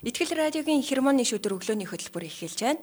Итгэл 0.00 0.32
радиогийн 0.32 0.80
хермоны 0.80 1.28
шүдэр 1.28 1.60
өглөөний 1.60 1.84
хөтөлбөр 1.84 2.24
эхэлж 2.24 2.64
байна. 2.64 2.80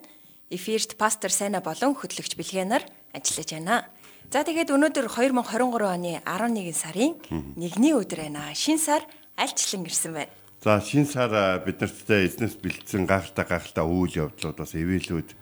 Эфирт 0.54 0.94
пастор 0.94 1.34
Сайна 1.34 1.58
болон 1.58 1.98
хөтлөгч 1.98 2.38
Бэлгэнаар 2.38 2.86
ажиллаж 3.10 3.50
байна. 3.58 3.90
За 4.30 4.46
тэгээд 4.46 4.70
өнөөдөр 4.70 5.10
2023 5.10 5.82
оны 5.82 6.22
11 6.22 6.78
сарын 6.78 7.18
1-ний 7.58 7.98
өдөр 7.98 8.22
байна. 8.22 8.54
Шин 8.54 8.78
сар 8.78 9.02
альчлан 9.34 9.82
ирсэн 9.90 10.14
байна. 10.14 10.30
За 10.62 10.78
шин 10.78 11.10
сар 11.10 11.58
бид 11.66 11.82
нартай 11.82 12.30
эзнес 12.30 12.54
бэлдсэн 12.54 13.02
гайхалтай 13.02 13.50
гайхалтай 13.50 13.82
үйл 13.82 14.30
явдлууд 14.30 14.54
бас 14.54 14.78
ивэлүүд 14.78 15.34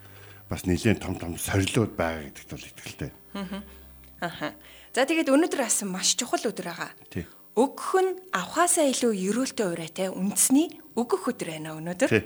бас 0.49 0.65
нэлээд 0.65 0.97
том 0.97 1.13
том 1.13 1.37
сорилууд 1.37 1.93
байгаа 1.93 2.25
гэдэгт 2.25 2.57
бол 2.57 2.69
итгэлтэй. 2.73 3.11
Аха. 4.25 4.57
За 4.97 5.05
тэгээд 5.05 5.29
өнөөдөр 5.29 5.61
бас 5.61 5.85
маш 5.85 6.17
чухал 6.17 6.41
өдөр 6.41 6.73
байгаа. 6.73 6.89
Өгөх 7.53 7.93
нь 8.01 8.17
авахаасаа 8.33 8.89
илүү 8.89 9.13
ерөөлтэй 9.29 9.65
урайтай 9.69 10.09
үндэсний 10.09 10.86
өгөх 10.97 11.29
өдөр 11.29 11.49
байна 11.53 11.77
өнөөдөр. 11.77 12.09
Тий. 12.09 12.25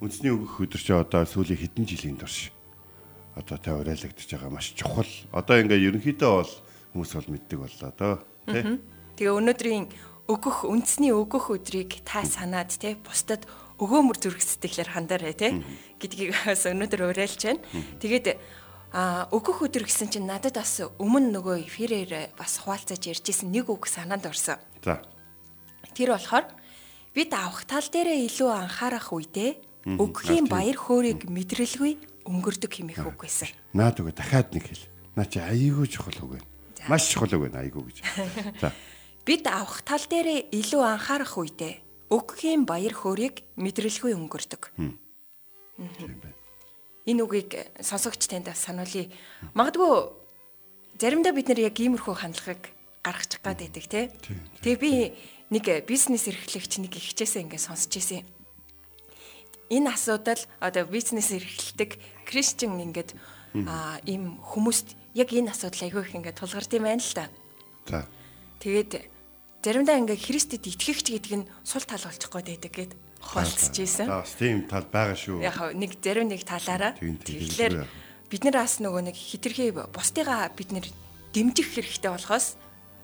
Үндэсний 0.00 0.32
өгөх 0.32 0.64
өдөр 0.64 0.80
чи 0.80 0.92
одоо 0.96 1.22
сүүлийн 1.28 1.60
хэдэн 1.60 1.84
жилийн 1.84 2.16
турш 2.16 2.48
одоо 3.36 3.56
та 3.60 3.76
уриалагдж 3.76 4.24
байгаа 4.24 4.50
маш 4.50 4.72
чухал. 4.72 5.08
Одоо 5.30 5.60
ингээ 5.60 5.84
ерөнхийдөө 5.92 6.30
бол 6.32 6.52
хүмүүс 6.96 7.12
бол 7.20 7.28
мэддэг 7.36 7.58
боллоо 7.60 7.90
доо. 7.92 8.14
Тий. 8.48 8.80
Тэгээ 9.20 9.36
өнөөдрийн 9.36 9.84
өгөх 10.30 10.64
үндэсний 10.64 11.12
өгөх 11.12 11.52
өдрийг 11.52 12.00
та 12.08 12.24
санаад 12.24 12.72
те 12.72 12.96
бусдад 12.96 13.44
өгөөмөр 13.76 14.16
зүрх 14.16 14.40
сэтгэлээр 14.40 14.90
хандаарай 14.96 15.34
те 15.36 15.60
гэдгийг 16.00 16.32
бас 16.48 16.64
өнөөдөр 16.64 17.12
уриалж 17.12 17.40
байна. 17.44 17.60
Тэгээд 18.00 18.36
а 18.90 19.30
өгөх 19.30 19.70
өдөр 19.70 19.86
гэсэн 19.86 20.10
чинь 20.10 20.26
надад 20.26 20.58
бас 20.58 20.82
өмнө 20.82 21.30
нөгөө 21.36 21.56
эфирээр 21.68 22.34
бас 22.34 22.58
хуваалцаж 22.64 22.98
ярьжсэн 22.98 23.52
нэг 23.52 23.70
үг 23.70 23.86
санаанд 23.86 24.26
орсон. 24.26 24.58
За. 24.82 24.98
Тэр 25.94 26.14
болохоор 26.18 26.46
бид 27.14 27.30
авах 27.34 27.66
тал 27.66 27.86
дээрээ 27.86 28.26
илүү 28.30 28.50
анхаарах 28.50 29.10
үедээ 29.10 29.50
өгөхийн 29.98 30.46
баяр 30.46 30.78
хөөргийг 30.78 31.26
мэдрэлгүй 31.26 31.92
өнгөрдөг 32.28 32.70
хэмээх 32.70 33.02
үг 33.02 33.18
байсан. 33.26 33.50
Наад 33.74 33.98
үгээ 33.98 34.14
дахиад 34.14 34.48
нэг 34.54 34.64
хэл. 34.70 34.86
Наа 35.16 35.26
чи 35.26 35.40
айгүй 35.42 35.86
чухал 35.90 36.18
үг 36.22 36.30
байна. 36.38 36.46
Маш 36.86 37.10
чухал 37.10 37.32
үг 37.34 37.50
байна 37.50 37.64
айгүй 37.66 37.82
гэж. 37.90 37.98
За. 38.62 38.70
Бид 39.26 39.44
авах 39.50 39.82
тал 39.82 40.04
дээрээ 40.04 40.54
илүү 40.54 40.82
анхаарах 40.84 41.34
үедээ 41.34 41.74
өгөхийн 42.12 42.62
баяр 42.68 42.94
хөөргийг 42.94 43.42
мэдрэлгүй 43.58 44.14
өнгөрдөг. 44.14 44.62
Энэ 47.08 47.22
үгийг 47.24 47.50
сонсогч 47.80 48.28
танд 48.28 48.52
сануулъя. 48.54 49.08
Магадгүй 49.56 49.90
заримдаа 51.00 51.32
бид 51.32 51.48
нэр 51.48 51.72
яг 51.72 51.76
иймэрхүү 51.80 52.14
хандлагыг 52.14 52.62
гаргачих 53.00 53.40
гад 53.40 53.58
байдаг 53.62 53.84
тий. 53.88 54.12
Тэгээ 54.60 54.78
би 54.78 54.92
нэг 55.50 55.64
бизнес 55.86 56.30
эрхлэгч 56.30 56.78
нэг 56.78 56.94
ихчээсээ 56.94 57.42
ингээд 57.44 57.66
сонсч 57.66 57.92
ирсэн. 57.98 58.24
Энэ 59.70 59.90
асуудал 59.90 60.38
одоо 60.62 60.86
бизнес 60.86 61.30
эрхлэлдэг 61.34 61.98
Кристиан 62.26 62.78
ингээд 62.78 63.14
аа 63.66 63.98
ийм 64.06 64.38
хүмүүст 64.38 64.94
яг 65.14 65.34
энэ 65.34 65.50
асуудал 65.50 65.90
айгүй 65.90 66.02
их 66.06 66.14
ингээд 66.14 66.38
тулгард 66.38 66.70
юм 66.70 66.86
байна 66.86 67.02
л 67.02 67.14
да. 67.14 67.26
За. 67.86 68.06
Тэгээд 68.62 69.10
заримдаа 69.62 69.98
ингээд 69.98 70.22
Христэд 70.22 70.66
итгэгч 70.70 71.06
гэдэг 71.10 71.34
нь 71.42 71.48
сул 71.66 71.82
тал 71.82 72.02
болчих 72.02 72.30
гээд 72.30 72.46
байдаг 72.46 72.72
гэд 72.74 72.92
холцож 73.18 73.74
ийсэн. 73.74 74.06
За 74.06 74.22
бас 74.22 74.34
тийм 74.38 74.70
тал 74.70 74.86
байгаа 74.86 75.18
шүү. 75.18 75.42
Яг 75.42 75.58
нэг 75.74 75.98
зарим 75.98 76.30
нэг 76.30 76.46
талаараа 76.46 76.94
тэгэхээр 76.94 77.74
бид 78.30 78.42
нар 78.46 78.56
бас 78.62 78.78
нөгөө 78.78 79.02
нэг 79.10 79.16
хитрхээ 79.18 79.74
бусдыгаа 79.90 80.46
бид 80.54 80.70
нэр 80.70 80.86
дэмжих 81.34 81.74
хэрэгтэй 81.74 82.10
болохоос 82.10 82.54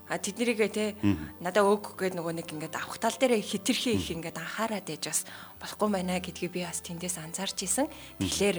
а 0.07 0.19
тэднэрийгээ 0.23 0.71
те 0.71 0.95
надаа 1.43 1.67
өг 1.67 1.99
гэдэг 1.99 2.15
нөгөө 2.15 2.35
нэг 2.39 2.49
ингээд 2.55 2.79
авах 2.79 2.99
тал 3.03 3.15
дээр 3.19 3.43
хитрхээ 3.43 3.99
их 3.99 4.11
ингээд 4.15 4.39
анхаарад 4.39 4.87
яж 4.87 5.05
бас 5.11 5.21
болохгүй 5.59 5.89
байна 5.91 6.23
гэдгийг 6.23 6.53
би 6.55 6.63
бас 6.63 6.79
тэндээс 6.83 7.19
анзаарч 7.19 7.59
исэн. 7.67 7.91
Тэгэхээр 8.23 8.59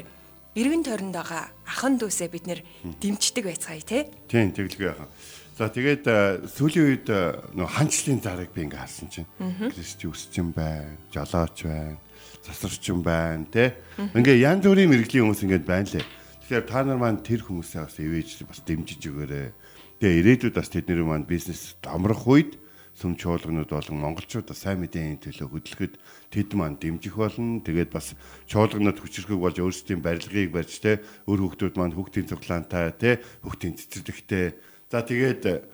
эргэн 0.58 0.84
тойронд 0.84 1.16
байгаа 1.16 1.54
ахан 1.64 1.96
дүүсээ 1.96 2.30
бид 2.34 2.46
нэр 2.52 2.62
дэмждэг 3.00 3.46
байцгаая 3.48 3.84
те. 3.86 4.12
Тийм 4.28 4.52
тэглэгээ 4.52 4.92
яхан. 4.92 5.10
За 5.58 5.74
тэгээд 5.74 6.06
э, 6.06 6.46
сүүлийн 6.54 6.86
үед 6.86 7.08
э, 7.10 7.34
нөө 7.58 7.66
ханчлалын 7.66 8.22
зарыг 8.22 8.54
би 8.54 8.70
ингээ 8.70 8.78
харсан 8.78 9.10
чинь 9.10 9.26
Кристи 9.74 10.06
өсчин 10.06 10.54
байна, 10.54 10.94
жолооч 11.10 11.66
байна, 11.66 11.98
засарчин 12.46 13.02
байна, 13.02 13.50
тэ. 13.50 13.74
Ингээ 13.98 14.38
янз 14.38 14.62
бүрийн 14.70 14.94
мэрэгжлийн 14.94 15.26
хүмүүс 15.26 15.42
ингээд 15.50 15.66
байна 15.66 15.90
лээ. 15.90 16.06
Тэгэхээр 16.46 16.66
та 16.70 16.86
нар 16.86 17.02
маань 17.02 17.26
тэр 17.26 17.42
хүмүүсээ 17.42 17.82
бас 17.90 17.98
ивэж 17.98 18.46
бас 18.46 18.62
дэмжиж 18.70 19.02
өгөөрэй. 19.02 19.50
Тэгээ 19.98 20.22
ирээдүйд 20.22 20.54
бас 20.54 20.70
тэдний 20.70 21.02
маань 21.02 21.26
бизнес 21.26 21.74
амрах 21.82 22.22
үед 22.30 22.62
сүм 22.94 23.18
чуулганууд 23.18 23.74
болон 23.74 23.98
монголчууд 23.98 24.46
бас 24.46 24.62
сайн 24.62 24.86
мэдээний 24.86 25.18
төлөө 25.18 25.50
хөдөлгөхөд 25.50 25.98
тэд 26.30 26.50
маань 26.54 26.78
дэмжих 26.78 27.18
болно. 27.18 27.66
Тэгээд 27.66 27.90
бас 27.90 28.14
чуулганууд 28.46 28.94
хүчрхэг 28.94 29.42
болж 29.42 29.58
өөрсдийн 29.58 30.06
барилгыг 30.06 30.54
барьж 30.54 30.82
тэ 30.86 31.02
өр 31.26 31.40
хүүхдүүд 31.42 31.82
маань 31.82 31.98
хүүхдийн 31.98 32.30
цуглаантай 32.30 32.94
тэ 32.94 33.22
хүүхдийн 33.42 33.74
цэцэрлэгтэй. 33.74 34.46
За 34.86 35.02
тэгээд 35.02 35.44
э, 35.50 35.66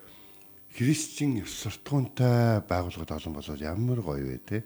христчин 0.71 1.43
ёс 1.43 1.51
суртахуунтай 1.63 2.63
байгууллагад 2.63 3.19
олон 3.19 3.35
болол 3.35 3.59
ямар 3.59 3.99
гоё 4.03 4.23
вэ 4.23 4.39
те. 4.39 4.63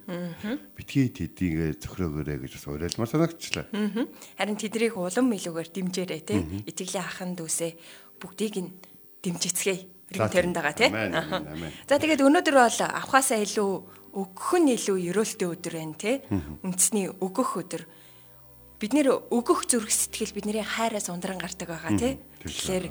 Битгий 0.78 1.10
тэдийгээ 1.10 1.82
зөхрөөгөөрэй 1.82 2.46
гэж 2.46 2.62
бас 2.62 2.66
уриалмаар 2.70 3.10
санагчлаа. 3.10 3.66
Харин 4.38 4.58
тэднийг 4.58 4.98
улам 4.98 5.34
илүүгээр 5.34 5.70
дэмжээрэй 5.74 6.22
те. 6.22 6.46
Итгэлийн 6.70 7.06
ахан 7.06 7.34
дүүсээ 7.34 7.74
бүгдийг 8.22 8.56
нь 8.62 8.72
дэмжицгээе. 9.24 9.82
Эргэн 10.14 10.32
тойронд 10.32 10.58
байгаа 10.58 10.76
амен. 11.52 11.72
За 11.90 12.00
тэгээд 12.00 12.24
өнөөдөр 12.24 12.56
бол 12.56 12.80
авахаасаа 12.80 13.44
илүү 13.44 13.72
өгөх 14.18 14.52
нь 14.58 14.72
илүү 14.74 14.98
ерөөлтэй 15.12 15.48
өдөр 15.52 15.74
байна 15.78 15.96
те. 16.00 16.12
Үндэсний 16.64 17.12
өгөх 17.12 17.60
өдөр. 17.60 17.84
Бид 18.78 18.94
нэр 18.94 19.20
өгөх 19.30 19.68
зүрх 19.68 19.92
сэтгэл 19.92 20.38
бидний 20.38 20.64
хайраас 20.64 21.10
ундран 21.12 21.42
гардаг 21.42 21.70
байгаа 21.70 21.98
тэр 21.98 22.18
Тэгэхээр 22.48 22.86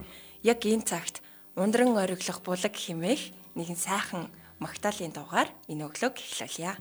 яг 0.44 0.60
энэ 0.60 0.84
цагт 0.84 1.24
ундран 1.56 1.96
ориглох 1.96 2.44
булаг 2.44 2.74
химээх 2.76 3.32
нэгэн 3.56 3.78
сайхан 3.78 4.28
магтаалын 4.60 5.14
дугаар 5.16 5.48
энэ 5.70 5.88
өглөөг 5.88 6.20
эхлүүлье. 6.20 6.76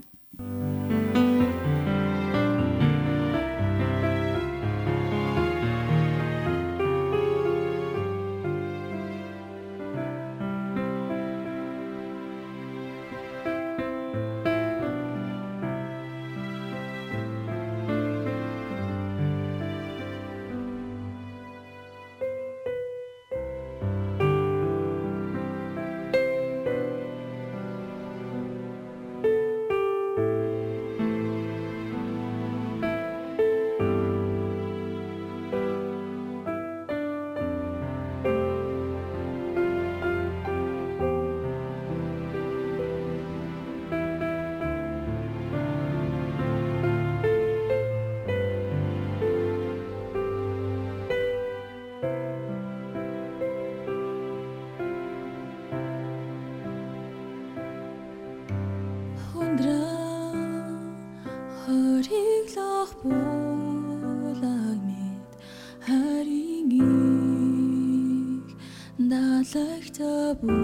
Далагта 70.42 70.56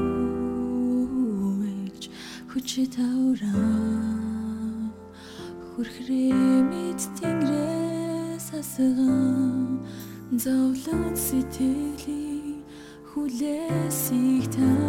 бүвэж 1.39 2.09
хүч 2.51 2.69
тавраа 2.95 3.71
хүрхрээ 5.71 6.33
мэд 6.69 6.99
тэнгэрээ 7.17 8.35
асган 8.59 9.79
зовлон 10.43 11.15
сэтгэлийн 11.15 12.63
хүлээсийг 13.13 14.45
тайлна 14.55 14.80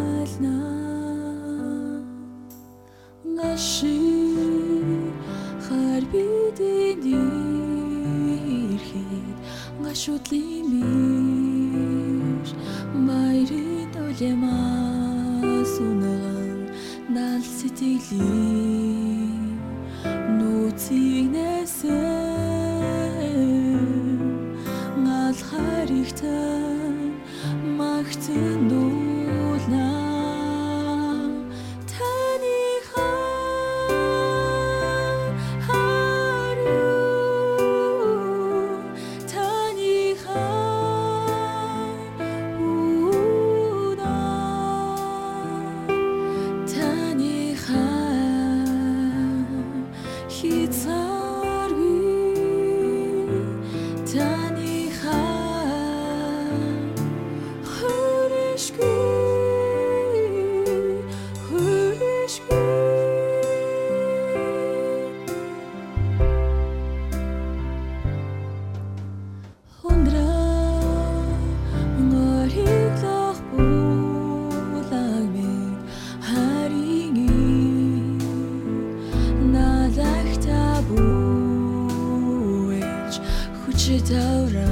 хүчтэвра 83.83 84.69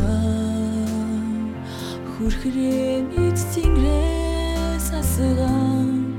хүрхрэм 2.12 3.06
эцэнгрээс 3.28 4.88
асган 5.00 6.16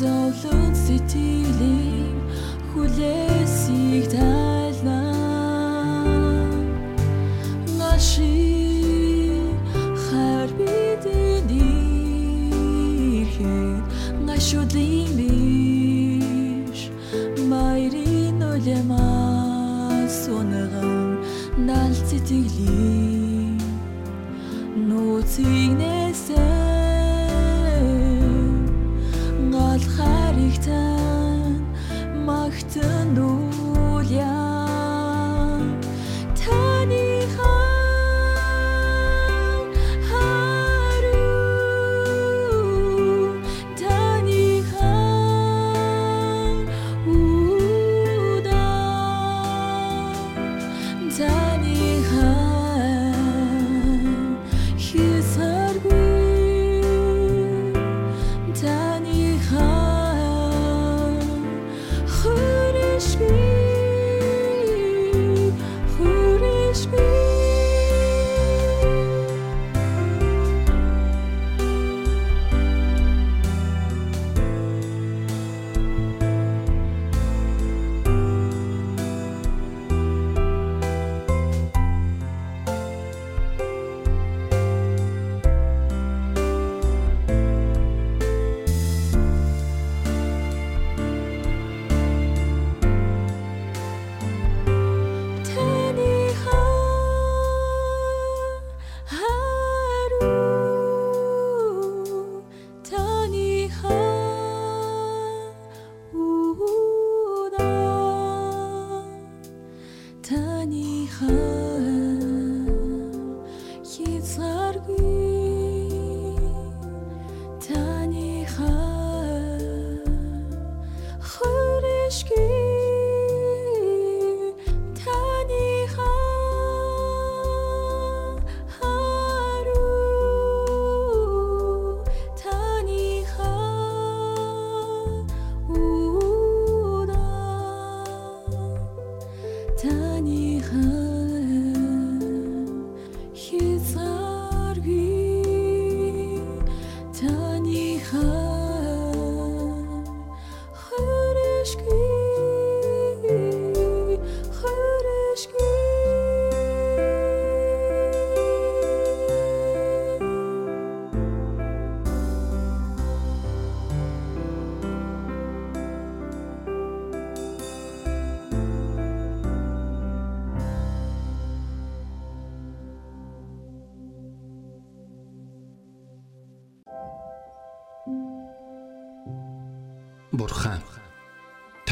зовлон 0.00 0.70
сэтгэлийн 0.84 2.18
хүлээсийг 2.70 4.04
тайлна 4.14 4.39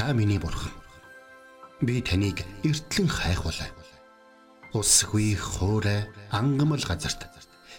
та 0.08 0.14
миний 0.14 0.38
бурхан. 0.38 0.72
Би 1.82 2.00
таныг 2.00 2.40
эртлэн 2.64 3.08
хайхвалаа. 3.08 3.68
Усгүй 4.72 5.36
хоорой 5.36 6.08
ангамл 6.32 6.80
газарт 6.80 7.28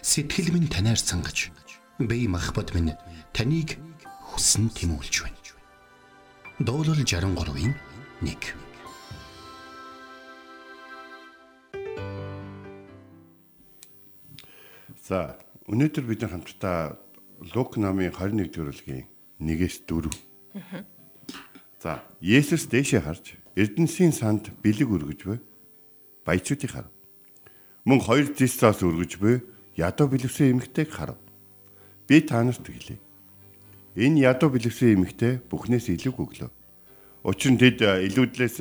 сэтгэл 0.00 0.54
минь 0.54 0.70
танаар 0.70 0.94
сангаж 0.94 1.50
би 1.98 2.28
махбат 2.30 2.70
минь 2.70 2.94
таныг 3.34 3.82
хүсн 4.30 4.70
тимүүлж 4.70 5.26
байна. 5.26 5.42
Дуулал 6.62 7.02
63-ийн 7.02 7.74
1 8.22 8.38
За 15.02 15.34
өнөөдөр 15.66 16.04
бид 16.06 16.22
хамтдаа 16.22 16.94
Лук 17.58 17.74
намын 17.74 18.14
21 18.14 18.54
дугаар 18.54 18.70
бүлгийн 18.70 19.10
1-ээс 19.42 19.82
4. 19.82 20.99
За 21.80 22.04
Есүс 22.20 22.68
дээшээ 22.68 23.00
харж 23.00 23.40
Эрдэнсийн 23.56 24.12
санд 24.12 24.52
бэлэг 24.60 24.84
өргөж 24.92 25.20
буй 25.24 25.38
баячуудыг 26.28 26.76
харав. 26.76 26.92
Мөн 27.88 28.04
хоёр 28.04 28.36
зис 28.36 28.60
цаас 28.60 28.84
өргөж 28.84 29.16
буй 29.16 29.40
ядуу 29.80 30.12
бэлэвсэн 30.12 30.60
эмэгтэйг 30.60 30.92
харав. 30.92 31.16
Би 32.04 32.20
та 32.20 32.44
нарт 32.44 32.68
хэлье. 32.68 33.00
Энэ 33.96 34.28
ядуу 34.28 34.52
бэлэвсэн 34.52 34.92
эмэгтэй 34.92 35.40
бүхнээс 35.48 35.88
илүү 35.88 36.12
өглөө. 36.20 36.50
Учир 37.24 37.56
нь 37.56 37.60
тэд 37.64 37.80
илүүдлээс 37.80 38.60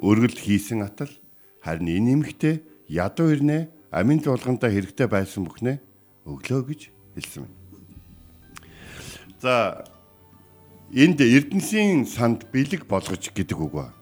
өргөл 0.00 0.40
хийсэн 0.40 0.80
атал 0.80 1.12
харин 1.60 1.92
энэ 1.92 2.24
эмэгтэй 2.24 2.64
ядуу 2.88 3.36
ирнэ 3.36 3.68
амин 3.92 4.24
зулгандаа 4.24 4.72
хэрэгтэй 4.72 5.12
байсан 5.12 5.44
бүхнээ 5.44 5.76
өглөө 6.24 6.60
гэж 6.72 6.80
хэлсэн 7.20 7.44
байна. 7.44 7.58
За 9.44 9.84
энд 10.90 11.22
Эрдэнсийн 11.22 12.02
санд 12.02 12.50
бэлэг 12.50 12.90
болгож 12.90 13.30
гэдэг 13.30 13.58
үг 13.62 13.72
ба. 13.78 13.94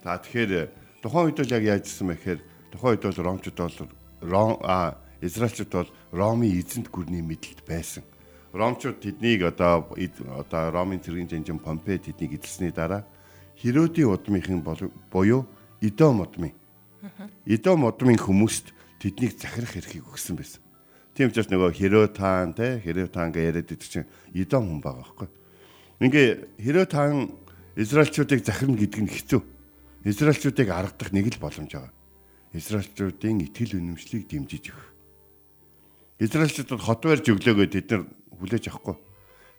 За 0.00 0.16
тэгэхээр 0.16 1.04
тухайн 1.04 1.28
үед 1.28 1.36
бол 1.36 1.52
яг 1.52 1.62
яажсэн 1.62 2.08
бэ 2.08 2.16
гэхээр 2.16 2.40
тухайн 2.72 2.92
үед 2.96 3.04
бол 3.04 3.20
ромчууд 3.20 3.58
бол 3.60 3.76
ром 4.24 4.56
а 4.64 4.96
израилчууд 5.20 5.68
бол 5.68 5.90
ромын 6.08 6.56
эзэнт 6.56 6.88
гүрний 6.88 7.20
мэдлэлд 7.20 7.68
байсан. 7.68 8.00
Ромчууд 8.56 9.04
тэднийг 9.04 9.44
одоо 9.44 9.92
одоо 9.92 10.62
ромын 10.72 11.04
цэргийн 11.04 11.28
жанжин 11.28 11.60
Помпей 11.60 12.00
тэднийг 12.00 12.40
эзэлсний 12.40 12.72
дараа 12.72 13.04
Херодийн 13.60 14.08
удмынхын 14.08 14.64
буюу 15.12 15.44
Идом 15.84 16.24
удмын. 16.24 16.56
Идом 17.44 17.84
удмын 17.84 18.16
хүмүүст 18.16 18.72
тэднийг 19.04 19.36
захирах 19.36 19.76
эрхийг 19.76 20.08
өгсөн 20.08 20.40
байсан. 20.40 20.64
Тийм 21.12 21.28
учраас 21.28 21.52
нөгөө 21.52 21.76
Херотан 21.76 22.56
те 22.56 22.80
Херотан 22.80 23.36
гэж 23.36 23.44
яриад 23.52 23.68
байдаг 23.68 23.84
чинь 23.84 24.08
Идом 24.32 24.72
хүн 24.72 24.80
байгаа 24.80 25.04
байхгүй. 25.04 25.41
Ингээ 26.02 26.58
Херотан 26.58 27.30
Израильчуудыг 27.78 28.42
захирна 28.42 28.74
гэдэг 28.74 29.00
нь 29.06 29.12
хэцүү. 29.14 29.40
Израильчуудыг 30.02 30.66
аргадах 30.66 31.14
нэг 31.14 31.30
л 31.30 31.38
боломж 31.38 31.70
байгаа. 31.70 31.94
Израильчуудын 32.50 33.46
итгэл 33.46 33.78
үнэмшлийг 33.78 34.26
дэмжиж 34.26 34.74
өгөх. 34.74 34.88
Израильчуудад 36.18 36.82
хот 36.82 37.06
барьж 37.06 37.30
өглөөгөө 37.30 37.68
тэд 37.70 37.86
нар 37.94 38.02
хүлээж 38.34 38.66
авахгүй. 38.66 38.98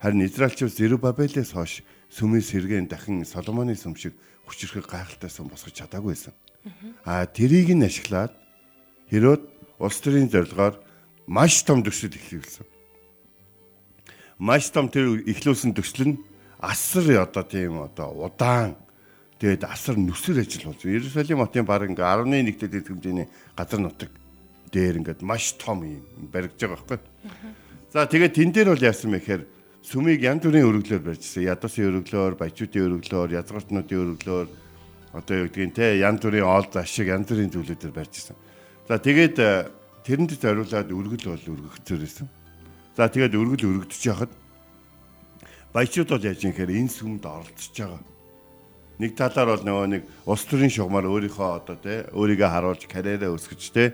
Харин 0.03 0.27
Израильчууд 0.27 0.75
Зерубабелээс 0.75 1.55
хойш 1.55 1.79
сүмийн 2.11 2.43
сэргэн 2.43 2.91
дахин 2.91 3.23
Соломоны 3.23 3.79
сүм 3.79 3.95
шиг 3.95 4.19
хүчрэх 4.43 4.83
гайхалтай 4.83 5.31
сүм 5.31 5.47
босгож 5.47 5.79
чадаагүй 5.79 6.11
байсан. 6.11 6.35
А 7.07 7.23
тэрийг 7.23 7.71
нь 7.71 7.87
ашиглаад 7.87 8.35
Херод 9.07 9.47
улс 9.79 9.97
төрийн 10.03 10.27
зорилгоор 10.27 10.75
маш 11.23 11.63
том 11.63 11.87
төсөл 11.87 12.11
эхлүүлсэн. 12.11 12.67
Маш 14.43 14.67
том 14.75 14.91
тэр 14.91 15.23
эхлүүлсэн 15.23 15.71
төсөл 15.71 16.03
нь 16.03 16.15
асар 16.63 17.27
одоо 17.27 17.43
тийм 17.43 17.83
одоо 17.83 18.09
удаан 18.23 18.79
Тэгээд 19.43 19.67
асар 19.67 19.99
нүсэр 19.99 20.39
ажил 20.39 20.71
болж 20.71 20.87
Иерусалим 20.87 21.43
хотын 21.43 21.67
баг 21.67 21.83
ингээ 21.83 21.99
11 21.99 22.63
дэд 22.63 22.87
хэмжээний 22.87 23.27
газар 23.59 23.79
нутаг 23.83 24.07
дээр 24.71 25.03
ингээд 25.03 25.19
маш 25.19 25.59
том 25.59 25.83
юм 25.83 26.31
баригдаж 26.31 26.63
байгаа 26.63 26.79
байхгүй. 26.79 26.99
За 27.91 28.07
тэгээд 28.07 28.39
тэн 28.39 28.55
дээр 28.55 28.71
бол 28.71 28.87
яасан 28.87 29.11
бэ 29.11 29.19
гэхээр 29.19 29.43
сүмийг 29.83 30.23
янз 30.23 30.47
бүрийн 30.47 30.63
өргөлөөр 30.63 31.03
барьжсэн. 31.03 31.43
Ядуусын 31.43 31.91
өргөлөөр, 31.91 32.33
баячуудын 32.39 32.83
өргөлөөр, 32.87 33.29
язгартнуудын 33.35 33.99
өргөлөөр 33.99 34.47
одоо 35.11 35.35
юу 35.35 35.47
гэдгийг 35.51 35.75
те 35.75 35.99
янз 35.99 36.23
бүрийн 36.23 36.47
оол 36.47 36.71
ашиг 36.79 37.11
янз 37.11 37.27
бүрийн 37.27 37.51
зүйлүүдээр 37.51 37.91
барьжсэн. 37.91 38.39
За 38.87 38.95
тэгээд 38.95 39.35
тэрэнд 40.07 40.31
зориулаад 40.39 40.87
өргөл 40.87 41.35
бол 41.35 41.51
өргөгцөр 41.51 41.99
байсан. 41.99 42.31
За 42.95 43.11
тэгээд 43.11 43.35
өргөл 43.35 43.83
өргөдөж 43.83 44.01
яхад 44.07 44.31
баячууд 45.73 46.09
бол 46.13 46.23
яаж 46.23 46.39
юм 46.45 46.53
гэхээр 46.53 46.77
энэ 46.77 46.93
сүмд 46.93 47.25
оролцож 47.25 47.73
байгаа 47.73 48.13
Нэг 49.01 49.17
талаар 49.17 49.57
бол 49.57 49.65
нөгөө 49.65 49.87
нэг 49.89 50.03
улс 50.29 50.45
төрийн 50.45 50.69
шугамар 50.69 51.09
өөрийнхөө 51.09 51.49
одоо 51.57 51.77
тий 51.81 52.05
өөрийгөө 52.13 52.49
харуулж 52.53 52.85
карьераа 52.85 53.33
өсгөж 53.33 53.73
тий 53.73 53.89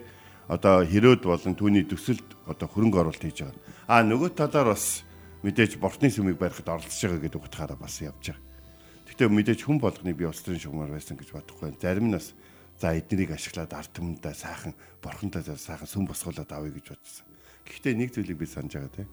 одоо 0.51 0.83
хэрөөд 0.83 1.23
болон 1.23 1.55
түүний 1.55 1.87
төсөлд 1.87 2.35
одоо 2.51 2.67
хөрөнгө 2.67 2.99
оруулалт 2.99 3.23
хийж 3.23 3.47
байгаа. 3.47 3.63
А 3.87 4.03
нөгөө 4.03 4.35
талаар 4.35 4.75
бас 4.75 5.07
мэдээж 5.39 5.79
бортны 5.79 6.11
сүмийг 6.11 6.35
барихад 6.35 6.67
оролцож 6.67 6.99
байгаа 6.99 7.23
гэдэг 7.23 7.41
утгаараа 7.47 7.79
бас 7.79 7.95
явж 8.03 8.35
байгаа. 8.35 8.43
Гэхдээ 9.07 9.29
мэдээж 9.31 9.59
хүн 9.63 9.79
болгоны 9.79 10.11
би 10.11 10.27
улс 10.27 10.43
төрийн 10.43 10.67
шугамар 10.67 10.91
байсан 10.91 11.15
гэж 11.15 11.31
бодохгүй. 11.31 11.79
Зарим 11.79 12.11
нь 12.11 12.17
бас 12.19 12.35
за 12.75 12.91
эднийг 12.91 13.31
ашиглаад 13.31 13.71
ард 13.71 13.95
түмэндээ 13.95 14.35
сайхан 14.35 14.75
борхонтой 14.99 15.47
сайхан 15.47 15.87
сүм 15.87 16.11
босгуулаад 16.11 16.51
авъя 16.51 16.75
гэж 16.75 16.91
бодсон. 16.91 17.25
Гэхдээ 17.63 17.93
нэг 17.95 18.11
зүйлийг 18.11 18.35
би 18.35 18.45
санаж 18.51 18.75
байгаа 18.75 18.93
тий. 18.99 19.07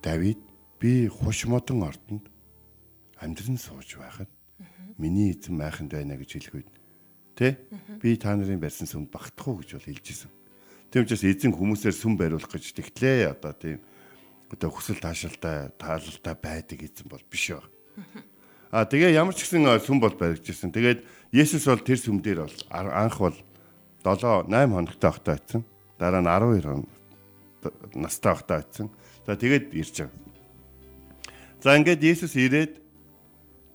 Давид 0.00 0.53
би 0.84 1.08
хуш 1.08 1.46
модон 1.48 1.80
ордонд 1.88 2.28
амьдран 3.16 3.56
сууж 3.56 3.96
байхад 3.96 4.28
миний 5.00 5.32
эзэн 5.32 5.56
майханд 5.56 5.96
байна 5.96 6.12
гэж 6.20 6.36
хэлэх 6.36 6.60
үед 6.60 6.72
тэ 7.32 7.56
би 8.04 8.20
та 8.20 8.36
нарын 8.36 8.60
барьсан 8.60 8.84
сүмд 8.84 9.08
багтах 9.08 9.48
уу 9.48 9.64
гэж 9.64 9.80
бол 9.80 9.88
хэлжсэн. 9.88 10.28
Тийм 10.92 11.08
учраас 11.08 11.24
эзэн 11.24 11.56
хүмүүсээр 11.56 11.96
сүм 11.96 12.20
бариулах 12.20 12.52
гэж 12.52 12.76
тэгтлээ 12.76 13.32
одоо 13.32 13.56
тийм 13.56 13.80
одоо 14.52 14.68
хүсэл 14.68 15.00
таашаалтай 15.00 15.72
таалалтай 15.80 16.34
байдаг 16.36 16.78
эзэн 16.84 17.08
бол 17.08 17.24
биш 17.32 17.56
ба. 17.56 17.64
А 18.68 18.84
тэгээ 18.84 19.16
ямар 19.16 19.32
ч 19.32 19.48
гэсэн 19.48 19.64
сүм 19.80 20.04
бол 20.04 20.12
баригдчихсан. 20.12 20.68
Тэгээд 20.68 21.00
Есүс 21.32 21.64
бол 21.64 21.80
тэр 21.80 21.96
сүм 21.96 22.20
дээр 22.20 22.44
бол 22.44 22.56
анх 22.68 23.16
бол 23.24 23.36
7 24.04 24.52
8 24.52 24.68
хоногтой 24.68 25.00
байхдаа 25.00 25.40
очсон. 25.40 25.64
Дараа 25.96 26.20
нь 26.20 26.28
12 26.28 26.60
хоног 26.60 26.92
настай 27.96 28.36
байхдаа 28.36 28.60
очсон. 28.60 28.92
За 29.24 29.32
тэгээд 29.32 29.72
ирж 29.72 30.04
байгаа. 30.04 30.33
За 31.64 31.80
ингээд 31.80 32.04
Есүс 32.04 32.36
ирээд 32.36 32.76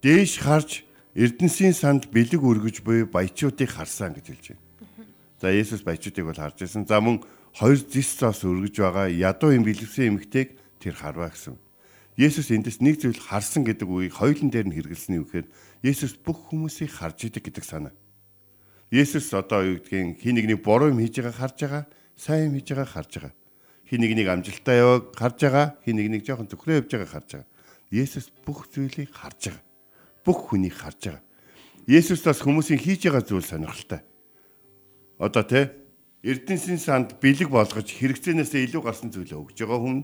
дээш 0.06 0.46
харж 0.46 0.86
Эрдэнсийн 1.18 1.74
санд 1.74 2.06
бэлэг 2.14 2.38
үргэж 2.38 2.86
буй 2.86 3.10
баячуудыг 3.10 3.66
харсан 3.66 4.14
гэж 4.14 4.26
хэлж 4.30 4.46
байна. 4.54 4.62
За 5.42 5.50
Есүс 5.50 5.82
баячуудыг 5.82 6.22
бол 6.22 6.38
харж 6.38 6.62
байсан. 6.62 6.86
За 6.86 7.02
мөн 7.02 7.26
хоёр 7.58 7.82
зис 7.82 8.14
цаас 8.14 8.46
өргөж 8.46 8.78
байгаа 8.78 9.10
ядуу 9.10 9.58
юм 9.58 9.66
бэлэвсэн 9.66 10.06
эмэгтэйг 10.22 10.54
тэр 10.78 10.94
харваа 11.02 11.34
гэсэн. 11.34 11.58
Есүс 12.14 12.54
эндээс 12.54 12.78
нэг 12.78 13.02
зүйл 13.02 13.18
харсан 13.18 13.66
гэдэг 13.66 13.90
үгийг 13.90 14.14
хоёулын 14.14 14.54
дээр 14.54 14.70
нь 14.70 14.76
хэрэгэлсэн 14.78 15.18
юм 15.18 15.26
гэхээр 15.26 15.50
Есүс 15.82 16.14
бүх 16.22 16.46
хүмүүсийг 16.54 16.94
харж 16.94 17.26
идэг 17.26 17.50
гэдэг 17.50 17.66
санаа. 17.66 17.94
Есүс 18.94 19.34
одоо 19.34 19.66
юу 19.66 19.82
гэдгийг 19.82 20.22
хин 20.22 20.38
нэгний 20.38 20.62
буруу 20.62 20.94
юм 20.94 21.02
хийж 21.02 21.26
байгааг 21.26 21.42
харж 21.42 21.58
байгаа, 21.66 21.84
сайн 22.14 22.54
юм 22.54 22.62
хийж 22.62 22.70
байгааг 22.70 22.94
харж 22.94 23.12
байгаа. 23.18 23.34
Хин 23.90 24.00
нэгнийг 24.06 24.30
амжилттай 24.30 24.78
явааг 24.78 25.10
харж 25.18 25.38
байгаа, 25.42 25.68
хин 25.82 25.98
нэгнийг 25.98 26.22
жоохон 26.22 26.46
зөвхрөө 26.54 26.86
явж 26.86 26.92
байгааг 26.94 27.14
харж 27.18 27.30
байгаа. 27.34 27.50
Есүс 27.92 28.30
бүх 28.46 28.70
зүйлийг 28.70 29.10
харж 29.14 29.50
байгаа 29.50 29.70
бүх 30.30 30.54
хүнийг 30.54 30.76
харж 30.78 31.10
байгаа. 31.10 31.24
Есүс 31.88 32.22
бас 32.22 32.42
хүмүүсийн 32.44 32.78
хийж 32.78 33.10
байгаа 33.10 33.26
зүйл 33.26 33.46
сонирхолтой. 33.46 34.02
Одоо 35.18 35.44
те 35.44 35.74
Эрдэнсийн 36.22 36.78
санд 36.78 37.18
бэлэг 37.18 37.50
болгож 37.50 37.88
хэрэгцээнээсээ 37.90 38.70
илүү 38.70 38.84
гарсан 38.84 39.10
зүйлээ 39.10 39.40
өгж 39.40 39.58
байгаа 39.64 39.82
хүн 39.82 40.00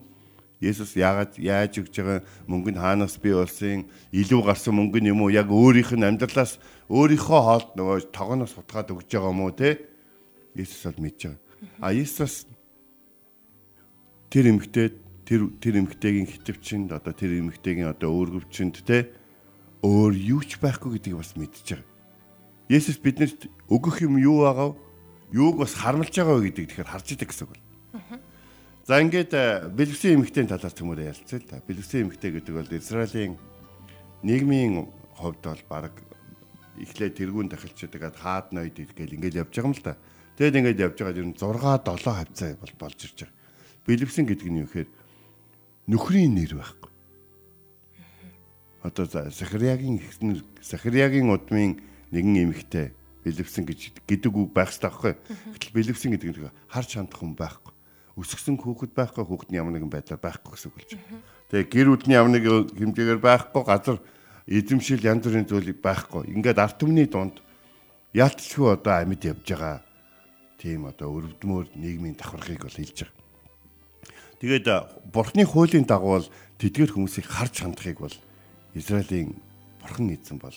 Есүс 0.64 0.96
яагаад 0.96 1.36
яаж 1.38 1.84
өгж 1.84 1.94
байгаа 2.00 2.20
мөнгөнд 2.48 2.80
хаанаас 2.80 3.20
бий 3.20 3.36
болсон 3.36 3.86
илүү 4.16 4.42
гарсан 4.48 4.74
мөнгө 4.80 5.04
нь 5.04 5.12
юм 5.12 5.22
уу 5.22 5.30
яг 5.30 5.52
өөрийнх 5.52 5.94
нь 5.94 6.08
амьдралаас 6.08 6.58
өөрийнхөө 6.90 7.42
хоолд 7.44 7.70
нөгөө 7.76 8.10
тогооноос 8.16 8.56
утгаад 8.56 8.96
өгж 8.96 9.10
байгаа 9.12 9.36
юм 9.36 9.44
уу 9.44 9.54
те 9.54 9.84
Есүс 10.56 10.90
бол 10.90 11.04
мэдж 11.06 11.20
байгаа. 11.28 11.40
А 11.84 11.92
Есүс 11.92 12.48
тэр 14.32 14.50
эмгтээ 14.56 15.05
тэр 15.26 15.50
тэр 15.58 15.82
эмгтэйгийн 15.82 16.30
хитвчэнд 16.30 16.94
одоо 16.94 17.14
тэр 17.14 17.42
эмгтэйгийн 17.42 17.90
одоо 17.90 18.14
өөргөвчөнд 18.14 18.86
те 18.86 19.10
өөр 19.82 20.14
юу 20.14 20.42
ч 20.46 20.62
байхгүй 20.62 20.98
гэдгийг 21.02 21.18
бас 21.18 21.34
мэдчихэж 21.34 21.82
байгаа. 21.82 21.90
Есүс 22.70 22.98
биднэрт 23.02 23.50
өгөх 23.70 24.06
юм 24.06 24.18
юу 24.22 24.46
байгаа? 24.46 24.74
Юуг 25.34 25.66
бас 25.66 25.74
харамлж 25.74 26.14
байгаа 26.14 26.42
гэдгийг 26.46 26.70
тэгэхээр 26.70 26.92
харж 26.94 27.08
идэг 27.14 27.30
гэсэн 27.30 27.46
үг. 27.50 27.58
За 28.86 29.02
ингээд 29.02 29.34
э, 29.34 29.66
бэлгэсэн 29.74 30.22
эмэгтэйн 30.22 30.46
талаар 30.46 30.74
төмөр 30.74 31.02
ярилцъя 31.10 31.42
л 31.42 31.50
да. 31.50 31.58
Бэлгэсэн 31.66 32.06
эмэгтэй 32.06 32.32
гэдэг 32.38 32.54
бол 32.54 32.70
Израилийн 32.70 33.34
нийгмийн 34.22 34.86
хувьд 35.18 35.42
бол 35.42 35.64
баг 35.66 35.94
эхлээд 36.78 37.18
тэргүүн 37.18 37.50
тахилчдаг 37.50 38.14
хаад 38.14 38.54
ноёд 38.54 38.78
гэл 38.78 39.18
ингээд 39.18 39.42
явж 39.42 39.58
байгаа 39.58 39.70
юм 39.70 39.74
л 39.74 39.82
да. 39.82 39.98
Тэгэд 40.38 40.58
ингээд 40.62 40.84
явж 40.86 40.98
байгаа 41.02 41.18
ер 41.18 41.26
нь 41.26 41.34
6 41.34 41.66
7 41.82 42.14
хавцаа 42.14 42.50
бол 42.62 42.74
болж 42.78 43.00
ирж 43.02 43.18
байгаа. 43.26 43.38
Бэлгэсэн 43.90 44.26
гэдэг 44.30 44.50
нь 44.54 44.60
юу 44.62 44.70
гэхээр 44.70 44.90
нөхрийн 45.88 46.34
нэр 46.36 46.58
байхгүй 46.60 46.86
одоо 48.86 49.06
Захариагийн 49.30 50.02
Захариагийн 50.62 51.30
удмын 51.30 51.82
нэгэн 52.14 52.36
эмэгтэй 52.46 52.94
бэлэвсэн 53.26 53.66
гэж 53.66 54.06
гэдэг 54.06 54.34
үг 54.34 54.54
байх 54.54 54.70
хэрэгтэй 54.70 54.90
байхгүй. 54.90 55.14
Гэтэл 55.58 55.74
бэлэвсэн 55.74 56.12
гэдэг 56.14 56.30
нь 56.30 56.54
харж 56.70 56.90
хандах 56.94 57.20
хүн 57.20 57.34
байхгүй. 57.34 57.74
Өсгсөн 58.16 58.56
хүүхэд 58.62 58.94
байхгүй 58.94 59.26
хүүхэд 59.26 59.50
нь 59.50 59.58
ямар 59.58 59.74
нэгэн 59.74 59.90
байдлаар 59.90 60.22
байхгүй 60.22 60.52
гэсэн 60.54 60.70
үг 60.70 60.78
болж 60.78 60.92
байна. 60.94 61.26
Тэгээ 61.50 61.66
гэр 61.74 61.88
бүлийн 61.90 62.14
ямар 62.14 62.32
нэг 62.38 62.46
хэмжээгээр 62.78 63.22
байхгүй 63.26 63.64
газар 63.66 63.98
эзэмшил 64.46 65.02
янз 65.02 65.26
бүрийн 65.26 65.50
зүйл 65.50 65.74
байхгүй. 65.74 66.30
Ингээд 66.30 66.62
арт 66.62 66.78
түмний 66.78 67.10
дунд 67.10 67.42
яалтчгүй 68.14 68.70
одоо 68.78 68.94
амьд 69.02 69.26
явж 69.26 69.46
байгаа 69.50 69.82
тийм 70.62 70.86
одоо 70.86 71.10
өрөвдмөр 71.10 71.74
нийгмийн 71.74 72.16
давхаргыг 72.16 72.70
бол 72.70 72.78
хэлж 72.78 73.10
байгаа. 73.10 73.25
Тэгээд 74.46 75.10
бурхны 75.10 75.42
хуулийн 75.42 75.90
дагуу 75.90 76.22
бол 76.22 76.30
тэдгээр 76.62 76.94
хүмүүсийг 76.94 77.26
харж 77.26 77.66
хандахыг 77.66 77.98
бол 77.98 78.14
Израилийн 78.78 79.42
бурхан 79.82 80.14
эзэн 80.14 80.38
бол 80.38 80.54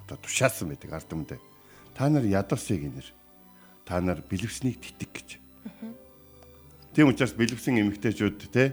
одоо 0.00 0.16
тушаасан 0.24 0.72
байдаг 0.72 0.88
ард 0.88 1.04
түмэндээ. 1.04 1.40
Та 1.92 2.08
нар 2.08 2.24
ядарсыг 2.24 2.80
инэр. 2.80 3.04
Та 3.84 4.00
нар 4.00 4.24
бэлэвснийг 4.24 4.80
титэг 4.80 5.12
гэж. 5.12 5.28
Тийм 6.96 7.12
учраас 7.12 7.36
бэлэвсэн 7.36 7.76
эмэгтэйчүүд 7.92 8.40
те 8.48 8.72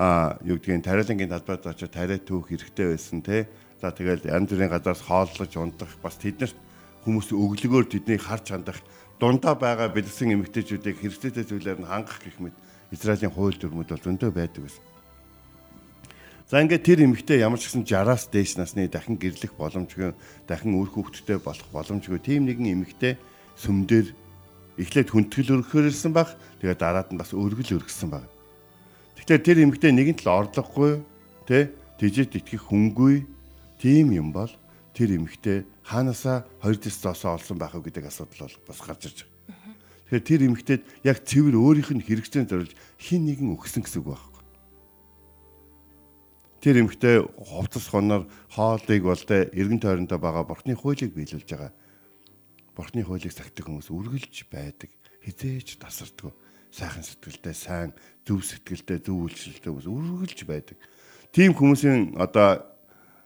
а 0.00 0.40
юу 0.40 0.56
гэдгийг 0.56 0.80
тариалангийн 0.80 1.28
талбайд 1.28 1.68
очиж 1.68 1.92
тариа 1.92 2.16
түүх 2.16 2.56
хэрэгтэй 2.56 2.88
байсан 2.88 3.20
те. 3.20 3.52
За 3.84 3.92
тэгэл 3.92 4.24
янз 4.32 4.48
бүрийн 4.48 4.72
газараас 4.72 5.04
хооллож 5.04 5.52
унтах 5.60 5.92
бас 6.00 6.16
тэднэрт 6.16 6.56
хүмүүс 7.04 7.36
өглөгөөр 7.36 7.84
тэднийг 7.92 8.24
харж 8.24 8.48
хандах 8.48 8.80
дундаа 9.20 9.52
байгаа 9.52 9.92
бэлгсэн 9.92 10.32
эмэгтэйчүүдийг 10.40 11.04
хэрэгцээтэй 11.04 11.44
зүйлээр 11.44 11.84
нь 11.84 11.90
хангах 11.92 12.24
гэх 12.24 12.40
мэт 12.40 12.56
Израилийн 12.94 13.34
хууль 13.34 13.58
дүрмүүд 13.58 13.90
бол 13.90 14.04
зөндөө 14.06 14.30
байдаг 14.30 14.62
гэсэн. 14.70 14.84
За 16.48 16.62
ингээд 16.62 16.86
тэр 16.86 16.98
эмэгтэй 17.02 17.42
ямар 17.42 17.58
ч 17.58 17.66
гэсэн 17.66 17.82
60-аас 17.82 18.30
дээш 18.30 18.54
насны 18.60 18.86
дахин 18.86 19.18
гэрлэх 19.18 19.58
боломжгүй, 19.58 20.14
дахин 20.46 20.78
үр 20.78 20.88
хөвгттэй 20.92 21.42
болох 21.42 21.66
боломжгүй 21.74 22.20
тийм 22.22 22.46
нэгэн 22.46 22.78
эмэгтэй 22.78 23.18
сүмдэр 23.58 24.12
эхлээд 24.78 25.08
хүндэтгэл 25.10 25.64
өргөхөөрсэн 25.64 26.12
баг. 26.12 26.36
Тэгээд 26.60 26.78
дараад 26.78 27.08
нь 27.10 27.18
бас 27.18 27.32
өргөл 27.32 27.80
өргөсөн 27.80 28.10
баг. 28.12 28.28
Тэгэхээр 29.18 29.42
тэр 29.42 29.58
эмэгтэй 29.64 29.92
нэгэн 29.96 30.20
тал 30.20 30.44
орлогогүй, 30.44 31.00
тэ 31.48 31.72
тэжээд 31.98 32.38
итгэх 32.38 32.68
хүнгүй 32.68 33.24
тийм 33.80 34.12
юм 34.12 34.30
бол 34.36 34.52
тэр 34.92 35.16
эмэгтэй 35.16 35.64
хаанасаа 35.82 36.44
хоёр 36.62 36.76
тестосоо 36.76 37.40
олсон 37.40 37.58
байх 37.58 37.72
вэ 37.72 37.88
гэдэг 37.88 38.10
асуудал 38.12 38.46
бол 38.46 38.56
бас 38.68 38.80
гарч 38.84 39.02
ирж 39.08 39.18
байгаа. 39.24 39.33
Тэгэхээр 40.10 40.28
тэр 40.28 40.40
эмэгтэйд 40.52 40.82
яг 41.04 41.18
цэвэр 41.24 41.56
өөрийнх 41.56 41.90
нь 41.96 42.04
хэрэгцээнд 42.04 42.50
зориулж 42.52 42.74
хин 43.00 43.24
нэгэн 43.24 43.56
өгсөн 43.56 43.82
гэсэн 43.84 44.04
үг 44.04 44.12
байхгүй. 44.12 44.42
Тэр 46.60 46.76
эмэгтэй 46.84 47.16
хувцас 47.40 47.88
хоноор 47.88 48.28
хоолыг 48.52 49.02
болтой 49.04 49.48
эргэн 49.52 49.80
тойрондоо 49.80 50.20
байгаа 50.20 50.44
бурхны 50.44 50.76
хуулийг 50.76 51.16
биелүүлж 51.16 51.48
байгаа. 51.48 51.72
Бурхны 52.76 53.00
хуулийг 53.04 53.32
сахидаг 53.32 53.64
хүмүүс 53.64 53.88
үргэлж 53.88 54.48
байдаг. 54.52 54.92
Хизээж 55.24 55.80
тасардгүй. 55.80 56.32
Сайхан 56.68 57.04
сэтгэлтэй, 57.06 57.54
сайн 57.54 57.90
зөв 58.26 58.42
сэтгэлтэй, 58.44 58.98
зөв 58.98 59.28
үйлчлэлтэй 59.28 59.70
хүмүүс 59.72 59.88
үргэлж 59.88 60.40
байдаг. 60.44 60.76
Тийм 61.32 61.54
хүмүүсийн 61.54 62.18
одоо 62.18 62.73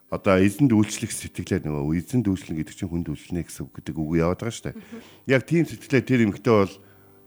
одоо 0.08 0.40
эзэнд 0.40 0.72
үйлчлэх 0.72 1.12
сэтгэлээр 1.12 1.68
нөгөө 1.68 2.00
эзэнд 2.00 2.26
үйлчлэн 2.32 2.56
гэдэг 2.56 2.74
чинь 2.80 2.88
хүнд 2.88 3.12
үйлчлэнэ 3.12 3.44
гэсэн 3.44 3.62
үг 3.68 3.72
гэдэг 3.76 3.96
үг 4.00 4.10
яваад 4.16 4.40
байгаа 4.40 4.56
шүү 4.56 4.66
дээ. 4.72 4.80
Яг 5.28 5.42
тийм 5.44 5.64
сэтгэлээр 5.68 6.04
тэр 6.08 6.20
эмэгтэй 6.24 6.54
бол 6.56 6.74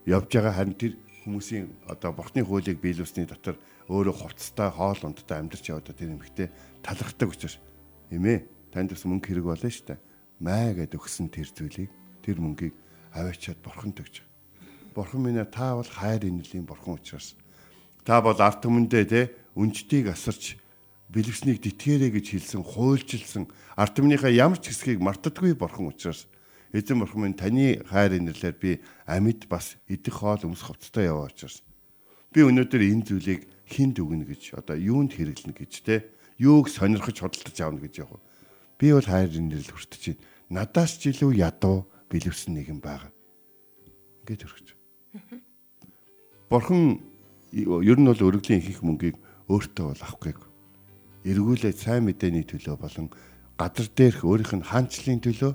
явж 0.09 0.27
байгаа 0.33 0.53
харин 0.57 0.75
тэр 0.77 0.93
хүмүүсийн 1.21 1.65
одоо 1.85 2.09
бурхны 2.09 2.41
хуулийг 2.41 2.81
биелүүлсний 2.81 3.29
дотор 3.29 3.61
өөрөө 3.85 4.15
хувцастай 4.17 4.69
хоол 4.73 5.01
ундтай 5.05 5.37
амьдарч 5.37 5.65
яваад 5.69 5.93
тэр 5.93 6.17
эмэгтэй 6.17 6.49
талархдаг 6.81 7.29
учраас 7.29 7.61
эмээ 8.09 8.49
танд 8.73 8.97
бас 8.97 9.05
мөнгө 9.05 9.29
хэрэг 9.29 9.45
болно 9.45 9.69
шүү 9.69 9.85
дээ. 9.93 9.99
Маа 10.41 10.73
гэд 10.73 10.97
өгсөн 10.97 11.29
тэр 11.29 11.49
зүйлийг 11.53 11.91
тэр 12.25 12.41
мөнгийг 12.41 12.73
аваачаад 13.13 13.61
бурханд 13.61 14.01
өгч. 14.01 14.25
Бурхан 14.97 15.21
минь 15.21 15.45
та 15.53 15.77
бол 15.77 15.85
хайр 15.85 16.25
инэлийн 16.25 16.65
бурхан 16.65 16.97
учраас 16.97 17.37
та 18.01 18.21
бол 18.25 18.37
арт 18.41 18.65
түмэндээ 18.65 19.05
те 19.05 19.21
үнжтийг 19.53 20.09
асарч 20.09 20.57
бэлгэснийг 21.11 21.59
дитгэрэ 21.59 22.07
гэж 22.15 22.25
хэлсэн 22.39 22.63
хуульчилсан 22.63 23.43
түмнийхээ 23.75 24.39
ямар 24.39 24.59
ч 24.63 24.71
хэсгийг 24.71 25.03
мартдаггүй 25.03 25.59
бурхан 25.59 25.91
учраас 25.91 26.27
эзэн 26.71 27.03
бурхан 27.03 27.27
минь 27.27 27.35
таны 27.35 27.83
хайр 27.83 28.15
инэрлээр 28.15 28.55
би 28.55 28.71
амьд 29.03 29.51
бас 29.51 29.75
идэх 29.91 30.23
хоол 30.23 30.47
өмсөх 30.47 30.71
хувцастай 30.71 31.11
яваа 31.11 31.27
учраас 31.27 31.59
би 32.31 32.47
өнөөдөр 32.47 32.81
энэ 32.81 33.05
зүйлийг 33.11 33.41
хинд 33.67 33.99
өгнө 33.99 34.23
гэж 34.23 34.55
одоо 34.55 34.79
юунд 34.79 35.11
хэрэглэнэ 35.19 35.51
гэж 35.51 35.73
те 35.83 36.07
юуг 36.39 36.71
сонирхож 36.71 37.19
худалдаж 37.19 37.57
аавна 37.59 37.83
гэж 37.83 38.07
яг 38.07 38.15
би 38.79 38.95
бол 38.95 39.03
хайр 39.03 39.29
инэрл 39.35 39.67
хүртэж 39.67 40.15
байна. 40.15 40.23
Надаас 40.49 40.95
ч 40.95 41.11
илүү 41.11 41.43
ядуу 41.43 41.91
бэлэвсэн 42.07 42.55
нэгэн 42.55 42.79
байгаа 42.79 43.11
ингээд 44.23 44.47
өргөж. 44.47 44.67
Бурхан 46.47 47.03
ер 47.51 47.97
нь 47.99 48.07
бол 48.07 48.25
өргөлийн 48.31 48.63
их 48.63 48.79
их 48.79 48.81
мөнгийг 48.81 49.19
өөртөө 49.51 49.85
бол 49.91 50.03
авахгүй 50.07 50.50
эргүүлээд 51.25 51.77
сайн 51.77 52.05
мэдээний 52.09 52.45
төлөө 52.45 52.75
болон 52.81 53.07
газар 53.57 53.87
дээрх 53.93 54.25
өөрийнх 54.25 54.53
нь 54.57 54.65
хаанчлалын 54.65 55.21
төлөө 55.21 55.51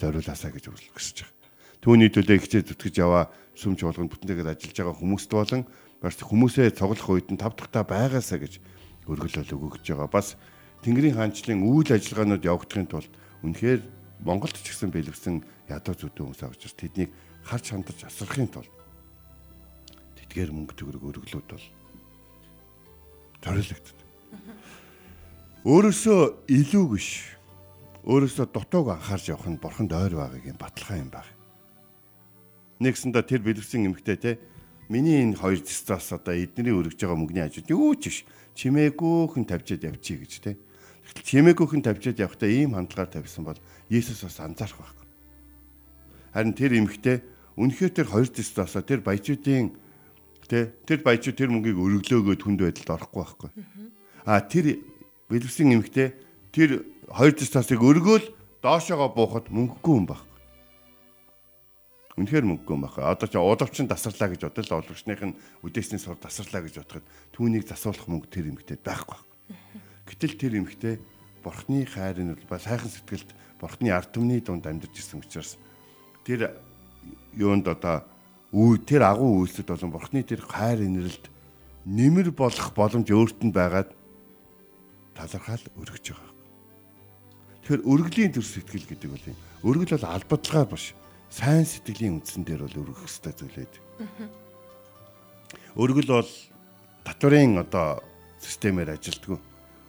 зориулаасаа 0.00 0.50
гэж 0.54 0.64
хүсэж 0.72 1.16
байгаа. 1.28 1.36
Түүний 1.84 2.08
төлөө 2.08 2.36
ихчээ 2.40 2.62
зүтгэж 2.64 2.94
яваа 3.04 3.28
сүмч 3.52 3.84
болгонд 3.84 4.12
бүтэнтэйгээр 4.12 4.52
ажиллаж 4.56 4.76
байгаа 4.80 4.96
хүмүүст 4.96 5.30
болон 5.32 5.62
бас 6.00 6.16
хүмүүсээ 6.16 6.72
цуглах 6.72 7.08
үед 7.12 7.28
нь 7.28 7.40
тав 7.40 7.52
дахьтаа 7.52 7.84
байгаасаа 7.84 8.40
гэж 8.40 8.60
өргөлөөл 9.04 9.52
өгөж 9.52 9.84
байгаа. 9.92 10.08
Бас 10.08 10.40
Тэнгэрийн 10.80 11.16
хаанчлалын 11.20 11.60
үйл 11.60 11.92
ажиллагаанууд 11.92 12.48
явагдахын 12.48 12.88
тулд 12.88 13.12
үнэхээр 13.44 13.80
Монголд 14.24 14.56
ч 14.56 14.72
гэсэн 14.72 14.88
бэлгэсэн 14.88 15.44
ядуу 15.68 15.96
зүдэн 15.96 16.32
хүмүүс 16.32 16.40
авч 16.44 16.64
ирс 16.64 16.76
тэднийг 16.76 17.12
харж 17.44 17.64
хандаж 17.72 18.00
асрахын 18.08 18.48
тулд 18.48 18.72
тэдгээр 20.16 20.52
мөнгө 20.52 20.76
төгрөг 20.76 21.04
өргөлүүд 21.04 21.48
бол 21.52 21.66
зориулагдав. 23.44 23.96
Өөрөөсөө 25.60 26.48
илүү 26.48 26.84
биш. 26.88 27.36
Өөрөөсөө 28.08 28.48
дутууг 28.48 28.96
анхаарч 28.96 29.28
явах 29.28 29.44
нь 29.44 29.60
бурханд 29.60 29.92
ойр 29.92 30.16
байгааг 30.16 30.44
юм 30.48 30.56
баталгаа 30.56 30.96
юм 30.96 31.12
баг. 31.12 31.28
Нэгсэндээ 32.80 33.24
тэр 33.28 33.44
бэлгсэн 33.44 33.84
эмэгтэй 33.92 34.16
те 34.16 34.30
миний 34.88 35.20
энэ 35.20 35.36
хоёр 35.36 35.60
цэцээс 35.60 36.16
одоо 36.16 36.32
эдний 36.32 36.72
өргөж 36.72 36.96
байгаа 36.96 37.12
мөнгөний 37.12 37.44
ажид 37.44 37.68
юу 37.68 37.92
ч 37.92 38.08
биш. 38.08 38.18
Чимээгүйхэн 38.56 39.44
тавьчаад 39.44 39.84
явчих 39.84 40.24
гэж 40.24 40.32
те. 40.40 40.56
Тэгтэл 41.12 41.28
чимээгүйхэн 41.28 41.84
тавьчаад 41.84 42.24
явахдаа 42.24 42.48
ийм 42.48 42.72
хандлагаар 42.72 43.20
тавьсан 43.20 43.44
бол 43.44 43.60
Есүс 43.92 44.24
бас 44.24 44.40
анзаарах 44.40 44.80
байхгүй. 44.80 45.08
Харин 46.40 46.56
тэр 46.56 46.72
эмэгтэй 46.80 47.16
үнэхээр 47.60 47.92
тэр 48.00 48.08
хоёр 48.08 48.32
цэцээс 48.32 48.80
тэр 48.80 49.04
баячуудын 49.04 49.76
те 50.48 50.72
тэр 50.88 51.04
баячууд 51.04 51.36
тэр 51.36 51.52
мөнгийг 51.52 51.76
өргөлөөгөө 51.76 52.36
түнд 52.40 52.64
байдалд 52.64 52.96
орохгүй 52.96 53.20
байхгүй. 53.20 53.50
А 54.24 54.40
тэр 54.40 54.80
бэлгэсэн 55.30 55.78
эмэгтэй 55.78 56.12
тэр 56.50 56.82
хоёр 57.06 57.34
тастасыг 57.38 57.78
өргөөл 57.78 58.26
доошоогоо 58.60 59.10
буухад 59.14 59.46
мөнгөгүй 59.54 59.94
юм 59.94 60.06
баг. 60.10 60.26
Үнэхээр 62.18 62.44
мөнгөгүй 62.44 62.74
юм 62.74 62.82
байна. 62.84 63.14
Одоо 63.14 63.28
ч 63.30 63.38
удавчин 63.38 63.86
тасарлаа 63.86 64.28
гэж 64.34 64.50
бодол 64.50 64.82
олгочных 64.82 65.22
нь 65.22 65.38
үдээсний 65.62 66.02
сур 66.02 66.18
тасарлаа 66.18 66.66
гэж 66.66 66.82
бодоход 66.82 67.06
түүнийг 67.30 67.64
засуулах 67.64 68.10
мөнгө 68.10 68.28
тэр 68.28 68.50
эмэгтэй 68.50 68.76
байхгүй. 68.82 69.20
Гэтэл 70.10 70.34
тэр 70.34 70.52
эмэгтэй 70.58 70.94
бурхны 71.46 71.86
хайрын 71.86 72.34
бол 72.34 72.58
сайхан 72.58 72.90
сэтгэлд 72.90 73.30
бурхны 73.62 73.88
ард 73.94 74.10
түмний 74.10 74.42
дунд 74.42 74.66
амьдарч 74.66 74.98
ирсэн 74.98 75.22
учраас 75.22 75.56
тэр 76.26 76.58
юунд 77.38 77.70
одоо 77.70 78.04
үе 78.52 78.82
тэр 78.82 79.06
агуу 79.06 79.46
үйлсэд 79.46 79.70
болон 79.70 79.94
бурхны 79.94 80.26
тэр 80.26 80.42
хайр 80.42 80.84
инрэлд 80.84 81.30
нэмэр 81.86 82.34
болох 82.34 82.74
боломж 82.74 83.08
өөрт 83.08 83.40
нь 83.46 83.54
байгаад 83.54 83.94
талархал 85.20 85.64
өргөж 85.76 86.04
байгаа. 86.16 86.32
Тэгэхээр 87.60 87.84
өргөлийн 87.84 88.32
төр 88.32 88.46
сэтгэл 88.46 88.88
гэдэг 88.88 89.10
бол 89.12 89.28
юм. 89.28 89.38
Өргөл 89.60 89.94
бол 90.00 90.06
албадлагаар 90.08 90.68
биш. 90.72 90.96
Сайн 91.28 91.68
сэтгэлийн 91.68 92.18
үндсэн 92.18 92.42
дээр 92.48 92.64
бол 92.64 92.80
өргөх 92.88 93.04
ёстой 93.04 93.36
зүйлээд. 93.36 93.74
Өргөл 95.76 96.08
бол 96.08 96.30
татварын 97.04 97.60
одоо 97.60 98.00
системээр 98.40 98.96
ажилтгүй. 98.96 99.38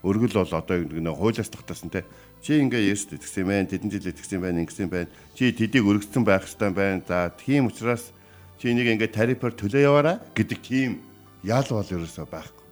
Өргөл 0.04 0.44
бол 0.44 0.52
одоо 0.52 0.78
нэг 0.84 1.16
хуулиас 1.16 1.50
тогтоосон 1.50 1.90
те. 1.90 2.04
Чи 2.42 2.60
ингээ 2.60 2.92
Есүс 2.92 3.16
итгэсэн 3.16 3.46
байх, 3.46 3.70
тэдэн 3.70 3.90
жил 3.94 4.10
итгэсэн 4.12 4.42
байх, 4.42 4.58
ингэсэн 4.58 4.90
байх. 4.90 5.10
Чи 5.38 5.54
тэдийг 5.54 5.86
өргөцсөн 5.86 6.26
байх 6.26 6.44
хэрэгтэй 6.44 6.74
байна. 6.74 7.06
За 7.06 7.30
тийм 7.30 7.70
учраас 7.70 8.10
чи 8.58 8.74
энийг 8.74 8.90
ингээ 8.98 9.14
тарифаар 9.14 9.54
төлөө 9.54 9.82
яваарай 9.82 10.18
гэдэг 10.34 10.60
тийм 10.62 11.00
ял 11.46 11.66
бол 11.70 11.86
ерөөсөө 11.86 12.26
байхгүй. 12.30 12.66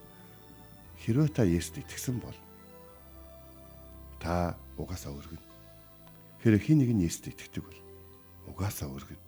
Хэрвээ 1.05 1.29
та 1.29 1.45
Есүст 1.45 1.81
итгэсэн 1.85 2.17
бол 2.17 2.33
та 4.19 4.59
угаасаа 4.77 5.15
өргөнө. 5.15 5.47
Тэгэхээр 6.43 6.63
хин 6.63 6.77
нэг 6.83 6.91
нь 6.93 7.03
Есүст 7.07 7.31
итгэдэг 7.31 7.63
бол 7.63 7.79
угаасаа 8.51 8.91
өргөнө. 8.91 9.23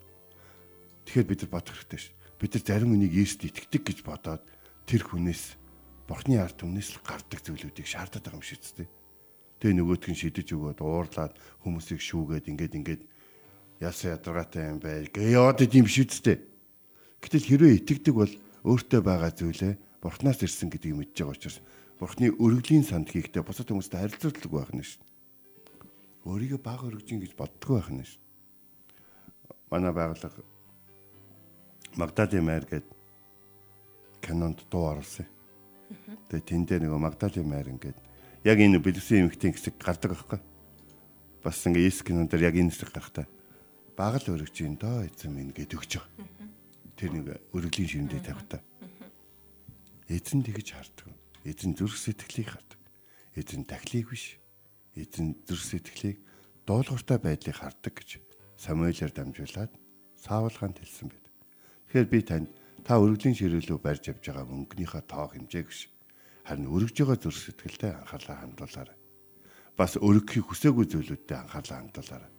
Тэгэхээр 1.08 1.28
бид 1.28 1.42
нар 1.48 1.52
бодох 1.52 1.76
хэрэгтэй 1.76 2.00
ш. 2.00 2.06
Бид 2.40 2.52
нар 2.56 2.64
зарим 2.64 2.92
хүнийг 2.96 3.14
Есүст 3.16 3.48
итгэдэг 3.48 3.82
гэж 3.88 4.00
бодоод 4.04 4.44
тэр 4.86 5.02
хүнээс 5.08 5.60
Бурхны 6.12 6.36
ард 6.44 6.60
түмнээс 6.60 7.00
л 7.00 7.04
гардаг 7.08 7.40
зүйлүүдийг 7.40 7.88
шаардаад 7.88 8.26
байгаа 8.28 8.40
юм 8.40 8.44
шиг 8.44 8.60
зү. 8.60 8.84
Тэгээ 9.64 9.80
нөгөөтг 9.80 10.12
нь 10.12 10.20
шидэж 10.20 10.48
өгөөд 10.52 10.80
уурлаад 10.84 11.34
хүмүүсийг 11.64 12.04
шүүгээд 12.04 12.52
ингээд 12.52 12.76
ингээд 12.76 13.02
яасан 13.80 14.20
ядаргаатай 14.20 14.76
юм 14.76 14.80
бай. 14.84 15.08
Гэяад 15.08 15.64
идэм 15.64 15.88
шиг 15.88 16.12
зү. 16.12 16.36
Гэтэл 17.24 17.48
хэрвээ 17.48 17.80
итгэдэг 17.80 18.16
бол 18.18 18.34
өөртөө 18.68 19.02
байгаа 19.06 19.32
зүйлээ 19.32 19.74
Бурхнаас 20.02 20.42
ирсэн 20.42 20.68
гэдгийг 20.74 20.98
мэдж 20.98 21.16
байгаа 21.16 21.38
учраас 21.38 21.58
Бурхны 22.02 22.34
өргөлийн 22.34 22.82
санд 22.82 23.14
хийхдээ 23.14 23.46
бусад 23.46 23.70
хүмүүстэй 23.70 24.02
харилцуулдаг 24.02 24.50
байх 24.50 24.74
нь 24.74 24.82
шүү. 24.82 25.06
Өөрийгөө 26.26 26.58
баг 26.66 26.82
өргөж 26.82 27.08
ин 27.14 27.22
гэж 27.22 27.38
боддгоо 27.38 27.78
байх 27.78 27.90
нь 27.94 28.02
шүү. 28.02 28.22
Манай 29.70 29.94
байгууллага 29.94 30.42
Магдалины 31.94 32.42
майр 32.42 32.66
гээд 32.66 32.88
кинонд 34.26 34.66
дуу 34.74 34.98
оруулсан. 34.98 35.30
Тэгээ 36.34 36.50
тэн 36.50 36.66
дээр 36.66 36.90
нөгөө 36.90 37.06
Магдалины 37.06 37.46
майр 37.46 37.70
ингээд 37.70 38.00
яг 38.50 38.58
энэ 38.58 38.82
бэлэсэн 38.82 39.30
эмхтэн 39.30 39.54
хэсэг 39.54 39.78
гардаг 39.78 40.18
байхгүй. 40.18 40.40
Бас 41.46 41.62
ингээ 41.70 41.86
Есүс 41.86 42.02
кинонд 42.02 42.34
дээр 42.34 42.50
яг 42.50 42.58
энэ 42.58 42.74
хэсэг 42.74 42.90
гарахтаа 42.90 43.30
багал 44.02 44.34
өргөж 44.34 44.56
юм 44.66 44.76
доо 44.82 45.06
эзэн 45.06 45.30
минь 45.30 45.54
гэд 45.54 45.78
өгч 45.78 46.02
байгаа. 46.02 46.26
Тэр 46.98 47.12
нэг 47.14 47.26
өргөлийн 47.54 48.10
ширмдээ 48.10 48.22
тавихтаа. 48.26 48.62
Эзэн 50.10 50.42
тэгж 50.42 50.68
хардаг. 50.74 51.21
Эзэн 51.44 51.74
зүрх 51.74 51.98
сэтгэлийг 51.98 52.50
хардаг. 52.54 52.80
Эзэн 53.36 53.66
дахлыг 53.66 54.14
биш. 54.14 54.38
Эзэн 54.94 55.42
зүрх 55.48 55.64
сэтгэлийг 55.66 56.18
дуулууртай 56.66 57.18
байдлыг 57.18 57.58
хардаг 57.58 57.94
гэж 57.98 58.22
Самуэлээр 58.62 59.10
дамжуулаад 59.10 59.74
Саул 60.22 60.54
хаанд 60.54 60.78
хэлсэн 60.78 61.10
байд. 61.10 61.26
Тэгэхээр 61.90 62.08
би 62.14 62.20
танд 62.22 62.50
та 62.86 63.02
өргөлийн 63.02 63.34
ширээлөө 63.34 63.80
барьж 63.82 64.14
явж 64.14 64.22
байгаа 64.22 64.46
мөнгөнийхөө 64.46 65.02
тоо 65.10 65.34
хэмжээг 65.34 65.66
биш. 65.66 65.90
Харин 66.46 66.70
өргөж 66.70 66.96
байгаа 67.02 67.18
зүрх 67.18 67.42
сэтгэлтэй 67.42 67.92
анхаарлаа 67.98 68.38
хандуулаарай. 68.46 68.98
Бас 69.74 69.98
өргөхийг 69.98 70.46
хүсээгүй 70.46 70.86
зүйлүүдэд 70.94 71.42
анхаарлаа 71.42 71.78
хандуулаарай. 71.82 72.32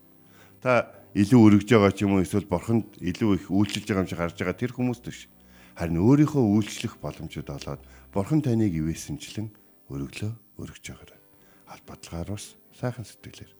Та 0.63 0.71
илүү 1.11 1.39
өргөж 1.43 1.67
байгаа 1.75 1.91
ч 1.91 2.07
юм 2.07 2.15
уу 2.15 2.23
эсвэл 2.23 2.47
бурханд 2.47 2.95
илүү 3.03 3.31
их 3.35 3.45
үйлчилж 3.51 3.83
байгаа 3.83 4.03
юм 4.07 4.09
шиг 4.09 4.19
харж 4.23 4.35
байгаа 4.39 4.55
тэр 4.55 4.71
хүмүүст 4.71 5.03
биш. 5.03 5.27
Харин 5.73 5.97
өөрийнхөө 6.01 6.43
үйлчлэх 6.43 7.01
боломжууд 7.01 7.49
олоод 7.49 7.81
бурхан 8.13 8.41
таныг 8.45 8.73
ивэсэнчлэн 8.73 9.49
өргөлөө 9.89 10.31
өргөж 10.61 10.85
байгаарай. 10.85 11.21
Албадлагаар 11.73 12.29
бас 12.37 12.53
сайхан 12.77 13.05
сэтгэлээр. 13.05 13.51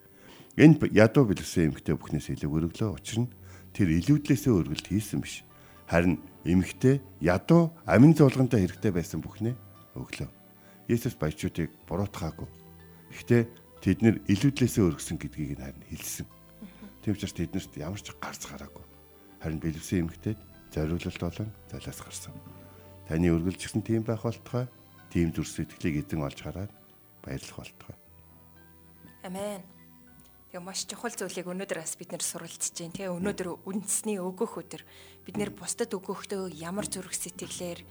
Энэ 0.61 0.93
ядуу 0.93 1.25
бэлгсэн 1.25 1.73
эмгтээ 1.73 1.97
бүхнээс 1.97 2.29
илүү 2.37 2.51
өргөлөө 2.53 2.89
учир 2.93 3.25
нь 3.25 3.33
тэр 3.73 3.89
илүүдлээсээ 3.89 4.53
өргөлт 4.53 4.87
хийсэн 4.93 5.25
биш 5.25 5.41
Харин 5.87 6.19
эмэгтэй 6.45 7.01
ядуу 7.21 7.69
амин 7.85 8.15
зуулгантай 8.15 8.63
хэрэгтэй 8.63 8.91
байсан 8.91 9.19
бүхнээ 9.21 9.53
өглөө. 9.93 10.29
Есүс 10.87 11.15
баячуудыг 11.19 11.69
буруутгаагүй. 11.87 12.47
Гэхдээ 13.11 13.43
тэд 13.83 13.99
нэр 14.01 14.15
илүүдлээсээ 14.25 14.83
өргөсөн 14.89 15.17
гэдгийг 15.19 15.59
нь 15.59 15.63
харин 15.63 15.85
хэлсэн. 15.91 16.27
Тийм 17.03 17.13
учраас 17.13 17.35
тэднэрт 17.35 17.77
ямар 17.77 18.01
ч 18.01 18.09
гарц 18.17 18.47
гараагүй. 18.47 18.83
Харин 19.43 19.59
бэлэвсэн 19.59 20.07
эмэгтэйд 20.07 20.39
зориулалт 20.73 21.21
болон 21.21 21.49
залаас 21.69 22.01
гарсан. 22.01 22.33
Таны 23.07 23.29
өргөлжсөн 23.29 23.85
тийм 23.85 24.03
байх 24.03 24.25
болтугай. 24.25 24.65
Тийм 25.13 25.29
зүрх 25.29 25.47
сэтгэлийг 25.47 26.09
эзэн 26.09 26.25
олж 26.25 26.41
хараад 26.41 26.73
баярлах 27.21 27.61
болтугай. 27.61 27.97
Амен. 29.23 29.61
Тэгээ 30.49 30.65
маш 30.65 30.85
чухал 30.85 31.13
зүйлийг 31.13 31.49
өнөөдөр 31.49 31.81
бас 31.81 31.97
бид 31.97 32.13
нэр 32.13 32.21
суралцж 32.21 32.77
байна. 32.77 32.93
Тэгээ 32.93 33.15
өнөөдөр 33.17 33.47
үндэсний 33.65 34.21
өгөх 34.21 34.61
өдөр 34.61 34.81
бид 35.25 35.35
нэр 35.37 35.49
бусдад 35.49 35.89
өгөхдөө 35.93 36.53
ямар 36.61 36.85
зүрх 36.85 37.13
сэтгэлээр 37.13 37.81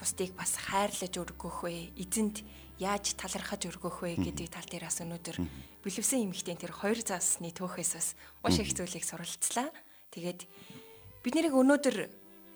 бусдыг 0.00 0.32
бас 0.32 0.56
хайрлаж 0.56 1.14
өргөх 1.20 1.68
вэ? 1.68 1.92
Эзэнд 2.00 2.46
яаж 2.80 3.12
талархаж 3.18 3.68
өргөх 3.68 4.06
вэ 4.06 4.16
гэдэг 4.24 4.48
тал 4.48 4.64
дээр 4.64 4.88
бас 4.88 5.04
өнөөдөр 5.04 5.36
бэлэвсэн 5.84 6.24
эмэгтэй 6.24 6.56
тэр 6.56 6.72
хоёр 6.72 6.96
заасны 7.02 7.52
төөхөөс 7.52 7.92
бас 7.92 8.08
маш 8.40 8.56
их 8.56 8.72
зүйлийг 8.72 9.04
суралцлаа. 9.04 9.68
Тэгээд 10.14 10.48
бид 11.22 11.34
нарыг 11.34 11.54
өнөөдөр 11.58 11.96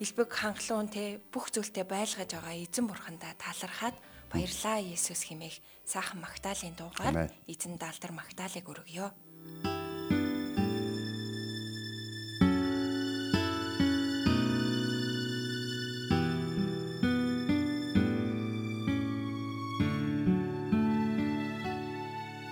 элбэг 0.02 0.30
хангалуун 0.30 0.86
те 0.86 1.18
бүх 1.34 1.50
зүйлтэй 1.50 1.82
байлгаж 1.82 2.30
байгаа 2.30 2.54
эзэн 2.62 2.86
бурхандаа 2.86 3.34
талархаад 3.34 3.98
баярлаа. 4.30 4.78
Есүс 4.78 5.26
хэмээх 5.26 5.58
сайхан 5.82 6.22
магтаалын 6.22 6.78
дуугаар 6.78 7.30
эзэн 7.50 7.74
даалдар 7.78 8.12
магтаалыг 8.14 8.66
өргөё. 8.66 9.10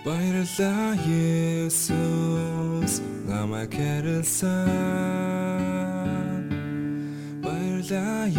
Баярлалаа 0.05 0.95
Есүс. 1.07 2.95
Намайг 3.31 3.71
хэрэлсэн 3.71 5.70
Баярлалаа 7.91 8.31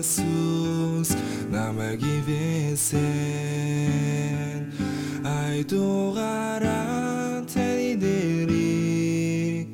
Есүс 0.00 1.10
намайг 1.52 2.00
ивэсэн. 2.00 2.96
Ай 5.22 5.64
дугаараа 5.64 7.44
таны 7.44 7.96
дэрийг 8.00 9.68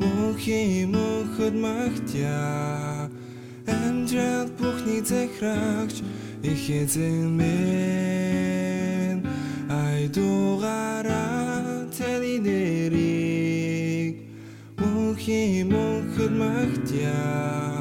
Мөнхийн 0.00 0.88
мөнхөд 0.96 1.54
магтя. 1.60 3.10
Амдрал 3.68 4.48
бүхний 4.56 5.04
захирагч 5.04 6.00
их 6.42 6.70
эзэн 6.70 7.36
минь 7.36 9.22
Ай 9.68 10.08
дугаараа 10.08 11.84
таны 11.92 12.40
нэрийг 12.40 14.24
мөнхийн 14.80 15.68
мөнхөд 15.68 16.32
магтя 16.32 17.77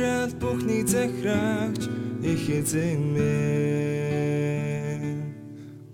Амдрал 0.00 0.32
бүхний 0.40 0.80
захирагч 0.86 1.84
их 2.24 2.48
эзэн 2.48 3.00
минь 3.12 4.40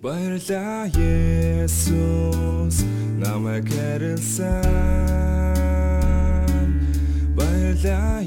Баярлалаа 0.01 0.87
Есүс 0.95 2.85
намайг 3.19 3.66
хэрэлсэн 3.66 4.62
Баярлалаа 7.35 8.23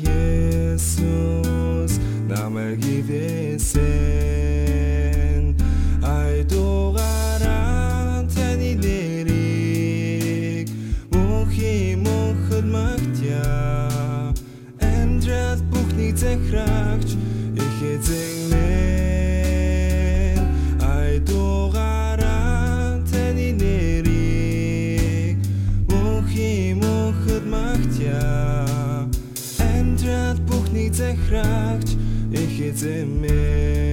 Есүс 0.75 1.93
намайг 2.27 2.83
ивэсэн 2.83 4.48
Амдрал 15.99 16.07
бүхний 16.07 16.15
захирагч 16.15 17.09
их 17.59 17.77
эзэн 17.83 18.37
минь 18.51 20.47
Ай 20.81 21.19
дугаараа 21.19 23.03
таны 23.11 23.51
нэрийг 23.59 25.37
мөнхийн 25.91 26.79
мөнхөд 26.79 27.43
магтя 27.51 28.23
Амдрал 29.59 30.39
бүхний 30.47 30.89
захирагч 30.89 31.89
их 32.31 32.55
эзэн 32.69 33.07
минь 33.19 33.88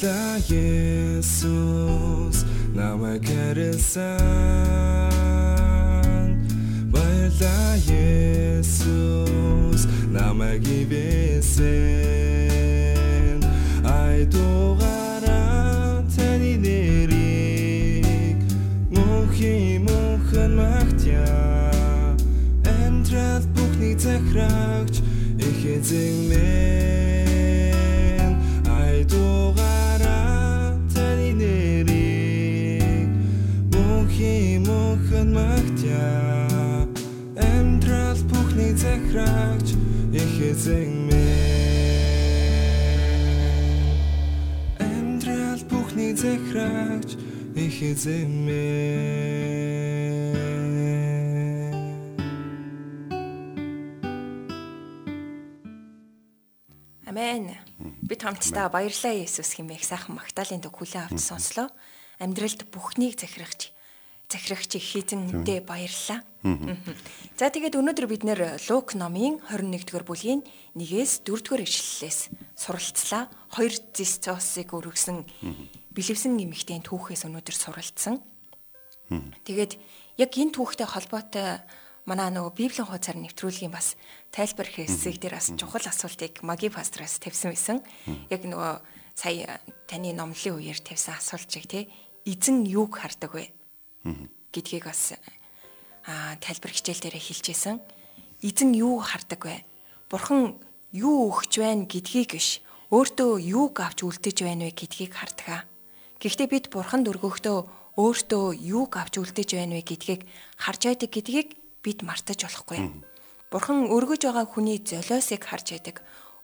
Баярлалаа 0.00 0.40
Есүс 0.48 2.38
намайг 2.72 3.20
хэрэлсэн 3.28 4.16
Баярлалаа 6.88 7.76
Есүс 8.56 9.84
намайг 10.08 10.64
ивэсэн 10.64 11.60
Ай 13.84 14.24
дугаараа 14.24 16.00
таны 16.16 16.56
нэрийг 16.64 18.40
мөнхийн 18.88 19.84
мөнхөн 19.84 20.52
магтя 20.56 21.28
Амдрал 22.64 23.44
бүхний 23.52 23.94
захирагч 24.00 25.04
их 25.36 25.60
эзэн 25.76 26.16
минь 26.32 26.99
эзэмээ 40.50 41.40
Амьдрал 44.82 45.62
бүхний 45.70 46.12
захирагч 46.18 47.14
их 47.54 47.76
эзэмээ 47.82 49.30
Амен. 57.10 57.54
Бид 58.06 58.22
хамтдаа 58.22 58.70
баярлалаа 58.70 59.14
Есүс 59.18 59.54
хэмээх 59.58 59.82
сайхан 59.82 60.14
магтаалын 60.14 60.62
дэг 60.62 60.70
хүлээн 60.70 61.10
авч 61.10 61.18
сонслоо. 61.18 61.66
Амьдралд 62.22 62.70
бүхнийг 62.70 63.18
захирагч 63.18 63.74
захирагч 64.30 64.78
их 64.78 64.86
хэзэндээ 64.94 65.66
баярлалаа. 65.66 66.22
За 67.36 67.50
тэгээд 67.50 67.76
өнөөдөр 67.76 68.06
бид 68.06 68.22
нэр 68.24 68.62
Лук 68.70 68.94
номын 68.94 69.42
21-р 69.50 70.06
бүлгийн 70.06 70.40
1-ээс 70.78 71.26
4-р 71.26 71.60
ишлэлээс 71.66 72.30
суралцлаа. 72.56 73.28
Хоёр 73.50 73.74
зисцосыг 73.92 74.72
өргөсөн 74.72 75.26
бэлэвсэн 75.92 76.38
эмэгтэйн 76.38 76.86
түүхээс 76.86 77.26
өнөөдөр 77.26 77.56
суралцсан. 77.58 78.22
Тэгээд 79.44 79.76
яг 80.22 80.30
энэ 80.38 80.54
түүхтэй 80.54 80.86
холбоотой 80.86 81.60
манай 82.06 82.30
нөгөө 82.30 82.54
Библийн 82.54 82.86
хуудасаар 82.86 83.18
нэвтрүүлгийн 83.18 83.74
бас 83.74 83.98
тайлбар 84.30 84.70
хэсэг 84.70 85.18
дээр 85.18 85.36
бас 85.36 85.50
чухал 85.58 85.84
асуултыг 85.84 86.46
маги 86.46 86.70
пастраас 86.70 87.18
тавьсан 87.18 87.50
байсан. 87.52 87.78
Яг 88.30 88.46
нөгөө 88.46 88.80
сая 89.18 89.60
таны 89.90 90.14
номлын 90.14 90.56
үеэр 90.62 90.78
тавьсан 90.80 91.18
асуулт 91.18 91.50
чиг 91.50 91.66
тий 91.66 91.90
эзэн 92.24 92.64
юуг 92.64 92.96
хардаг 92.96 93.34
вэ? 93.34 93.50
Гэдгийг 94.52 94.84
бас 94.88 95.14
аа 96.06 96.36
тайлбар 96.40 96.72
хичээл 96.72 97.02
дээр 97.04 97.16
хэлчихсэн. 97.20 97.80
Эзэн 98.40 98.72
юу 98.72 99.00
хардаг 99.04 99.44
вэ? 99.44 99.64
Бурхан 100.08 100.56
юу 100.92 101.28
өгч 101.30 101.60
байна 101.60 101.84
гэдгийг 101.84 102.34
биш 102.34 102.64
өөртөө 102.90 103.38
юуг 103.38 103.78
авч 103.78 104.02
үлдэж 104.02 104.42
байна 104.42 104.66
вэ 104.66 104.74
гэдгийг 104.74 105.12
хардаг. 105.14 105.68
Гэхдээ 106.18 106.48
бид 106.50 106.64
бурханд 106.74 107.06
өргөхдөө 107.06 107.58
өөртөө 108.00 108.46
юуг 108.58 108.92
авч 108.98 109.22
үлдэж 109.22 109.48
байна 109.54 109.78
вэ 109.78 109.82
гэдгийг 109.86 110.26
харж 110.58 110.80
байдаг 110.88 111.10
гэдгийг 111.12 111.48
бид 111.84 112.02
мартаж 112.02 112.42
болохгүй. 112.42 112.80
Бурхан 113.52 113.86
өргөж 113.86 114.26
байгаа 114.26 114.46
хүний 114.48 114.82
золиосыг 114.82 115.42
харж 115.46 115.78
байдаг. 115.78 115.96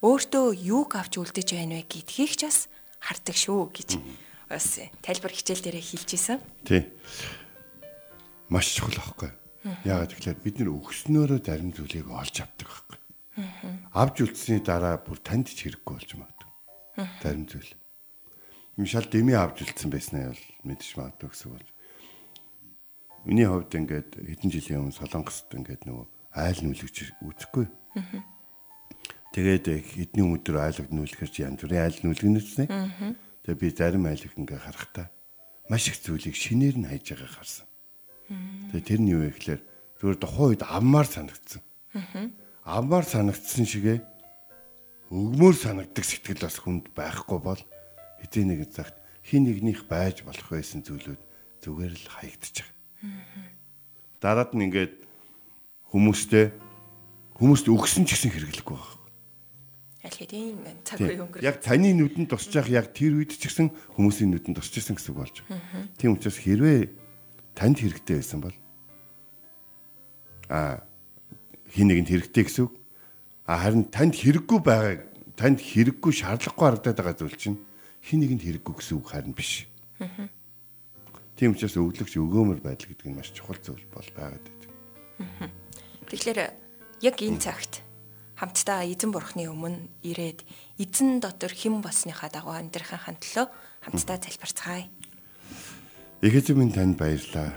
Өөртөө 0.04 0.54
юуг 0.54 0.94
авч 0.94 1.18
үлдэж 1.18 1.48
байна 1.56 1.80
вэ 1.80 1.84
гэдгийг 1.88 2.32
ч 2.38 2.46
бас 2.46 2.68
хардаг 3.00 3.36
шүү 3.36 3.62
гэж 3.72 3.90
бас 4.46 4.66
тайлбар 5.02 5.32
хичээл 5.34 5.64
дээр 5.64 5.78
хэлчихсэн. 5.82 6.38
Тий. 6.62 6.86
Маш 8.48 8.74
чухал 8.74 8.98
аахгүй. 9.02 9.30
Яагаад 9.82 10.14
гэвэл 10.14 10.44
бид 10.44 10.56
нэр 10.62 10.70
өгснөөрөө 10.70 11.40
зарим 11.42 11.74
зүйлийг 11.74 12.06
олж 12.06 12.36
авдаг 12.46 12.68
аахгүй. 12.70 12.98
Авж 13.90 14.16
үлдсэний 14.22 14.62
дараа 14.62 15.02
бүр 15.02 15.18
танд 15.18 15.50
ч 15.50 15.66
хэрэггүй 15.66 15.92
болж 15.92 16.10
магадгүй. 16.14 16.50
Зарим 17.22 17.44
зүйл. 17.50 17.72
Мишал 18.78 19.08
дэми 19.10 19.34
авж 19.34 19.66
үлдсэн 19.66 19.90
байснаа 19.90 20.30
бол 20.30 20.44
мэдчих 20.62 20.94
магадгүй 20.94 21.28
гэсэн 21.34 21.50
бол. 21.50 21.68
Миний 23.26 23.48
хувьд 23.50 23.74
ингээд 23.74 24.10
хэдэн 24.22 24.50
жилийн 24.54 24.80
өмнө 24.86 24.94
Солонгост 24.94 25.50
ингээд 25.50 25.82
нөгөө 25.90 26.06
айл 26.38 26.60
нүлгэж 26.62 26.96
үзэхгүй. 27.26 27.66
Тэгээд 29.34 29.66
хэдний 29.66 30.24
өдөр 30.24 30.56
айлг 30.62 30.88
нүлгэж 30.94 31.32
янз 31.42 31.60
бүрийн 31.66 31.90
айл 31.90 31.98
нүлгэнэснэ. 32.06 32.64
Тэгээд 33.42 33.58
би 33.58 33.68
зарим 33.74 34.06
айлг 34.06 34.32
ингээ 34.38 34.60
харахтаа 34.62 35.10
маш 35.68 35.88
их 35.90 35.98
зүйлийг 35.98 36.36
шинээр 36.38 36.78
нь 36.78 36.86
хайж 36.86 37.10
байгаа 37.10 37.30
харсан. 37.34 37.66
Тэгээд 38.28 38.86
тэр 38.86 39.00
нь 39.00 39.10
юу 39.12 39.20
вэ 39.26 39.30
гэхээр 39.34 39.62
зүгээр 40.02 40.18
тухайн 40.18 40.48
үед 40.54 40.62
аммаар 40.66 41.06
санагдсан. 41.06 41.62
Аммаар 42.66 43.06
санагдсан 43.06 43.66
шигээ 43.66 43.98
өгмөр 45.10 45.54
санагдаг 45.54 46.02
сэтгэл 46.02 46.42
бас 46.42 46.58
хүнд 46.58 46.90
байхгүй 46.90 47.38
бол 47.38 47.62
хэзээ 48.18 48.44
нэг 48.44 48.66
цагт 48.74 48.98
хин 49.22 49.46
нэгнийх 49.46 49.86
байж 49.86 50.26
болох 50.26 50.50
байсан 50.50 50.82
зүйлүүд 50.82 51.22
зүгээр 51.62 51.94
л 51.94 52.10
хаягдчих. 52.10 52.66
Дараад 54.18 54.50
нь 54.58 54.66
ингээд 54.66 54.94
хүмүүстэй 55.94 56.50
хүмүүст 57.38 57.66
өгсөн 57.70 58.02
ч 58.10 58.18
гэсэн 58.18 58.34
хэрэглэхгүй 58.34 58.74
байна. 58.74 58.96
Аль 60.06 60.18
хэдийн 60.18 60.58
цаг 60.82 60.98
үе 61.02 61.18
өнгөрөх. 61.22 61.46
Яг 61.46 61.62
таны 61.62 61.94
нүдэнд 61.94 62.30
тусч 62.30 62.50
явах 62.54 62.70
яг 62.70 62.86
тэр 62.90 63.18
үед 63.22 63.34
ч 63.34 63.46
гэсэн 63.46 63.70
хүмүүсийн 63.94 64.30
нүдэнд 64.34 64.58
тусч 64.58 64.82
ирсэн 64.82 64.98
гэсэн 64.98 65.14
үг 65.14 65.18
болж 65.22 65.36
байна. 65.46 65.62
Тийм 65.98 66.14
учраас 66.18 66.38
хэрвээ 66.38 67.05
танд 67.56 67.80
хэрэгтэй 67.80 68.20
байсан 68.20 68.40
бол 68.44 68.56
а 70.52 70.84
хин 71.72 71.88
нэгэнд 71.88 72.12
хэрэгтэй 72.12 72.44
гэсэн 72.44 72.68
үг. 72.68 72.74
А 73.48 73.58
харин 73.58 73.88
танд 73.88 74.14
хэрэггүй 74.14 74.60
байгаа 74.60 75.02
танд 75.34 75.58
хэрэггүй 75.64 76.12
шаардлагагүй 76.12 76.64
харагдаад 76.68 76.98
байгаа 77.00 77.16
зүйл 77.16 77.36
чинь 77.40 77.58
хин 78.04 78.20
нэгэнд 78.22 78.44
хэрэггүй 78.44 78.74
гэсэн 78.76 78.96
үг 79.00 79.06
харин 79.10 79.34
биш. 79.34 79.66
Тийм 81.36 81.52
учраас 81.52 81.76
өглөгч 81.76 82.16
өгөөмөр 82.16 82.60
байдал 82.64 82.88
гэдэг 82.88 83.06
нь 83.08 83.16
маш 83.16 83.32
чухал 83.32 83.60
зүйл 83.60 83.84
бол 83.92 84.08
байгаад 84.16 84.44
байдаг. 84.44 84.70
Тэгэхээр 86.08 86.40
яг 87.04 87.16
энэ 87.20 87.40
цагт 87.42 87.84
хамтдаа 88.40 88.88
эзэн 88.88 89.12
бурхны 89.12 89.48
өмнө 89.48 89.88
ирээд 90.04 90.44
эзэн 90.80 91.20
дотор 91.20 91.52
хэн 91.52 91.84
болсныхаа 91.84 92.32
дагуу 92.32 92.56
амьдрахын 92.56 93.20
төлөө 93.20 93.46
хамтдаа 93.84 94.16
залбирцгаая. 94.16 94.88
Эхэзэн 96.26 96.58
минь 96.58 96.74
танд 96.74 96.98
баярлалаа. 96.98 97.54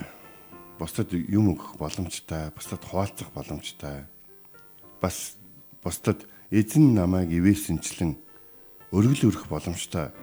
Бусдад 0.77 1.09
юм 1.09 1.57
өгөх 1.57 1.81
боломжтой, 1.81 2.53
бусдад 2.53 2.85
хуваалцах 2.85 3.33
боломжтой. 3.33 4.05
Бас 5.01 5.41
бусдад 5.81 6.21
эзэн 6.53 6.93
намайг 6.93 7.33
ивээсэнчлэн 7.33 8.13
өргөл 8.93 9.33
өрөх 9.33 9.49
боломжтой. 9.49 10.13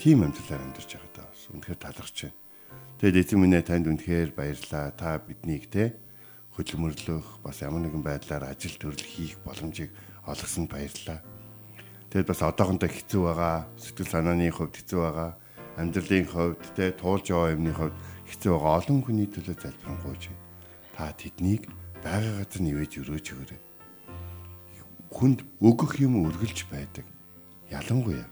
Тийм 0.00 0.24
амьдралаар 0.24 0.64
амьдарч 0.64 0.96
байгаадаа 0.96 1.28
бас 1.28 1.44
үнэхээр 1.52 1.76
талархж 1.76 2.16
байна. 2.24 2.40
Тэгэд 3.04 3.20
эзэн 3.20 3.36
минь 3.36 3.60
танд 3.60 3.84
үнэхээр 3.92 4.32
баярлалаа. 4.32 4.96
Та 4.96 5.20
биднийг 5.20 5.68
те 5.68 5.92
хөдөлмөрлөх 6.56 7.44
бас 7.44 7.60
ямар 7.60 7.84
нэгэн 7.84 8.00
байдлаар 8.00 8.48
ажил 8.48 8.80
төрөл 8.80 9.04
хийх 9.04 9.36
боломжийг 9.44 9.92
олгосонд 10.24 10.72
баярлалаа. 10.72 11.20
Тэгэд 12.08 12.32
бас 12.32 12.40
одоохондоо 12.48 12.88
хэцүү 12.88 13.22
байгаа, 13.28 13.68
сэтгэл 13.76 14.08
санааны 14.08 14.48
хувьд 14.48 14.80
хэцүү 14.80 15.00
байгаа, 15.04 15.36
амьдралын 15.76 16.26
хувьд 16.26 16.62
те 16.74 16.90
туулж 16.90 17.30
байгаа 17.30 17.54
юмны 17.54 17.72
хувьд 17.74 17.94
хэцүү 18.26 18.50
байгаа 18.54 18.74
олон 18.80 18.98
хүний 19.02 19.28
төлөө 19.30 19.56
залбирanгуйч. 19.58 20.24
Та 20.96 21.12
тэднийг 21.14 21.70
байгаа 22.02 22.42
газар 22.42 22.62
нивэж 22.62 22.92
өрөөж 23.02 23.26
өгөөрэй. 23.34 23.60
Хүнд 25.10 25.38
өгөх 25.58 25.98
юм 26.02 26.22
үргэлж 26.26 26.70
байдаг. 26.70 27.06
Ялангуяа 27.70 28.26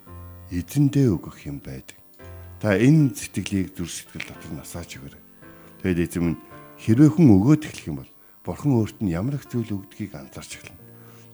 эзэндээ 0.51 1.07
өгөх 1.12 1.46
юм 1.46 1.59
байдаг. 1.61 1.98
Та 2.59 2.74
энэ 2.74 3.14
сэтгэлийг 3.14 3.74
зүр 3.77 3.90
сэтгэл 3.90 4.27
дотор 4.27 4.53
насаач 4.57 4.98
өгөөрэй. 4.98 5.22
Тэгэд 5.83 5.98
эзэм 6.07 6.27
нь 6.35 6.40
хэрвээ 6.83 7.11
хүн 7.14 7.29
өгөөд 7.38 7.62
эхлэх 7.66 7.87
юм 7.90 8.03
бол 8.03 8.12
бурхан 8.42 8.72
өөрт 8.79 8.98
нь 9.05 9.12
ямар 9.12 9.37
их 9.37 9.46
зүйл 9.46 9.77
өгдгийг 9.77 10.14
анзаарч 10.14 10.59
эхэлнэ. 10.59 10.83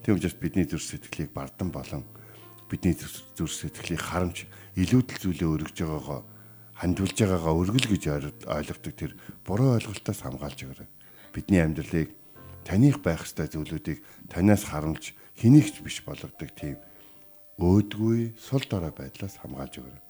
Тийм 0.03 0.21
учраас 0.21 0.37
бидний 0.37 0.67
зүр 0.69 0.83
сэтгэлийг 0.83 1.33
бардан 1.33 1.71
болон 1.73 2.05
бидний 2.69 2.93
зүр 2.93 3.49
сэтгэлийг 3.49 4.03
харамж 4.03 4.45
илүүдэл 4.75 5.19
зүйлээ 5.23 5.49
өргөж 5.49 5.77
байгаагаа 5.83 6.21
хандвалж 6.75 7.17
байгаагаа 7.19 7.55
өргөл 7.55 7.89
гэж 7.95 8.05
ойлгодог 8.47 8.95
тэр 8.99 9.13
буруу 9.47 9.79
ойлголтоос 9.79 10.21
хамгаалж 10.27 10.59
өгөөрэй. 10.67 10.89
Бидний 11.31 11.63
амьдралыг 11.63 12.11
таних 12.67 12.99
байх 12.99 13.23
ёстой 13.23 13.47
зүйлүүдийг 13.47 14.03
танаас 14.27 14.67
харамж 14.67 15.15
хэнийгч 15.39 15.83
биш 15.87 16.03
болгодог 16.03 16.51
тийм 16.59 16.79
өөдгүй 17.63 18.35
сул 18.35 18.65
дорой 18.67 18.91
байдлаас 18.91 19.39
хамгаалж 19.39 19.75
өгөөрэй. 19.79 20.03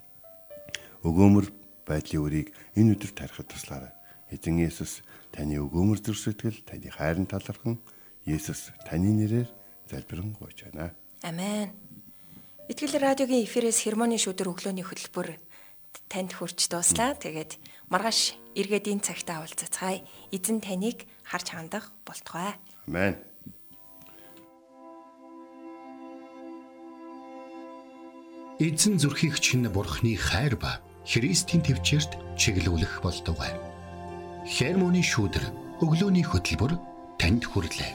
Өгөөмөр 1.05 1.47
байдлын 1.85 2.25
үрийг 2.25 2.49
энэ 2.73 2.97
өдөр 2.97 3.13
тарихад 3.13 3.53
туслаарай. 3.53 3.93
Эзэн 4.33 4.65
Есүс 4.65 5.05
таны 5.29 5.61
өгөөмөр 5.61 6.01
зүр 6.01 6.17
сэтгэл, 6.17 6.65
таны 6.65 6.89
хайрын 6.89 7.29
талархан 7.29 7.77
Есүс 8.25 8.73
таны 8.89 9.13
нэрээр 9.13 9.49
залбирэн 9.93 10.33
гуйж 10.33 10.65
байна. 10.65 10.97
Амен. 11.21 11.84
Итгэл 12.65 12.97
радиогийн 12.97 13.45
эфирээс 13.45 13.85
хермоны 13.85 14.17
шүдэр 14.17 14.49
өглөөний 14.49 14.89
хөтөлбөр 14.89 15.37
танд 16.09 16.33
хүрч 16.33 16.73
дууслаа. 16.73 17.13
Тэгээд 17.13 17.61
маргааш 17.93 18.41
эргээд 18.57 18.89
энэ 18.89 19.05
цагтаа 19.05 19.45
уулзацгаая. 19.45 20.01
Эзэн 20.33 20.65
таныг 20.65 21.05
харж 21.29 21.53
хандах 21.53 21.93
болтугай. 22.09 22.57
Амен. 22.89 23.21
Эзэн 28.57 28.97
зүрхийг 28.97 29.37
чинь 29.45 29.69
бурхны 29.69 30.17
хайр 30.17 30.57
ба 30.57 30.81
Христийн 31.05 31.61
төвчөрт 31.61 32.17
чиглүүлэх 32.41 33.05
болтугай. 33.05 33.53
Хермоны 34.49 35.05
шүүдэр 35.05 35.85
өглөөний 35.85 36.25
хөтөлбөр 36.25 36.81
танд 37.21 37.45
хүрэлээ. 37.45 37.93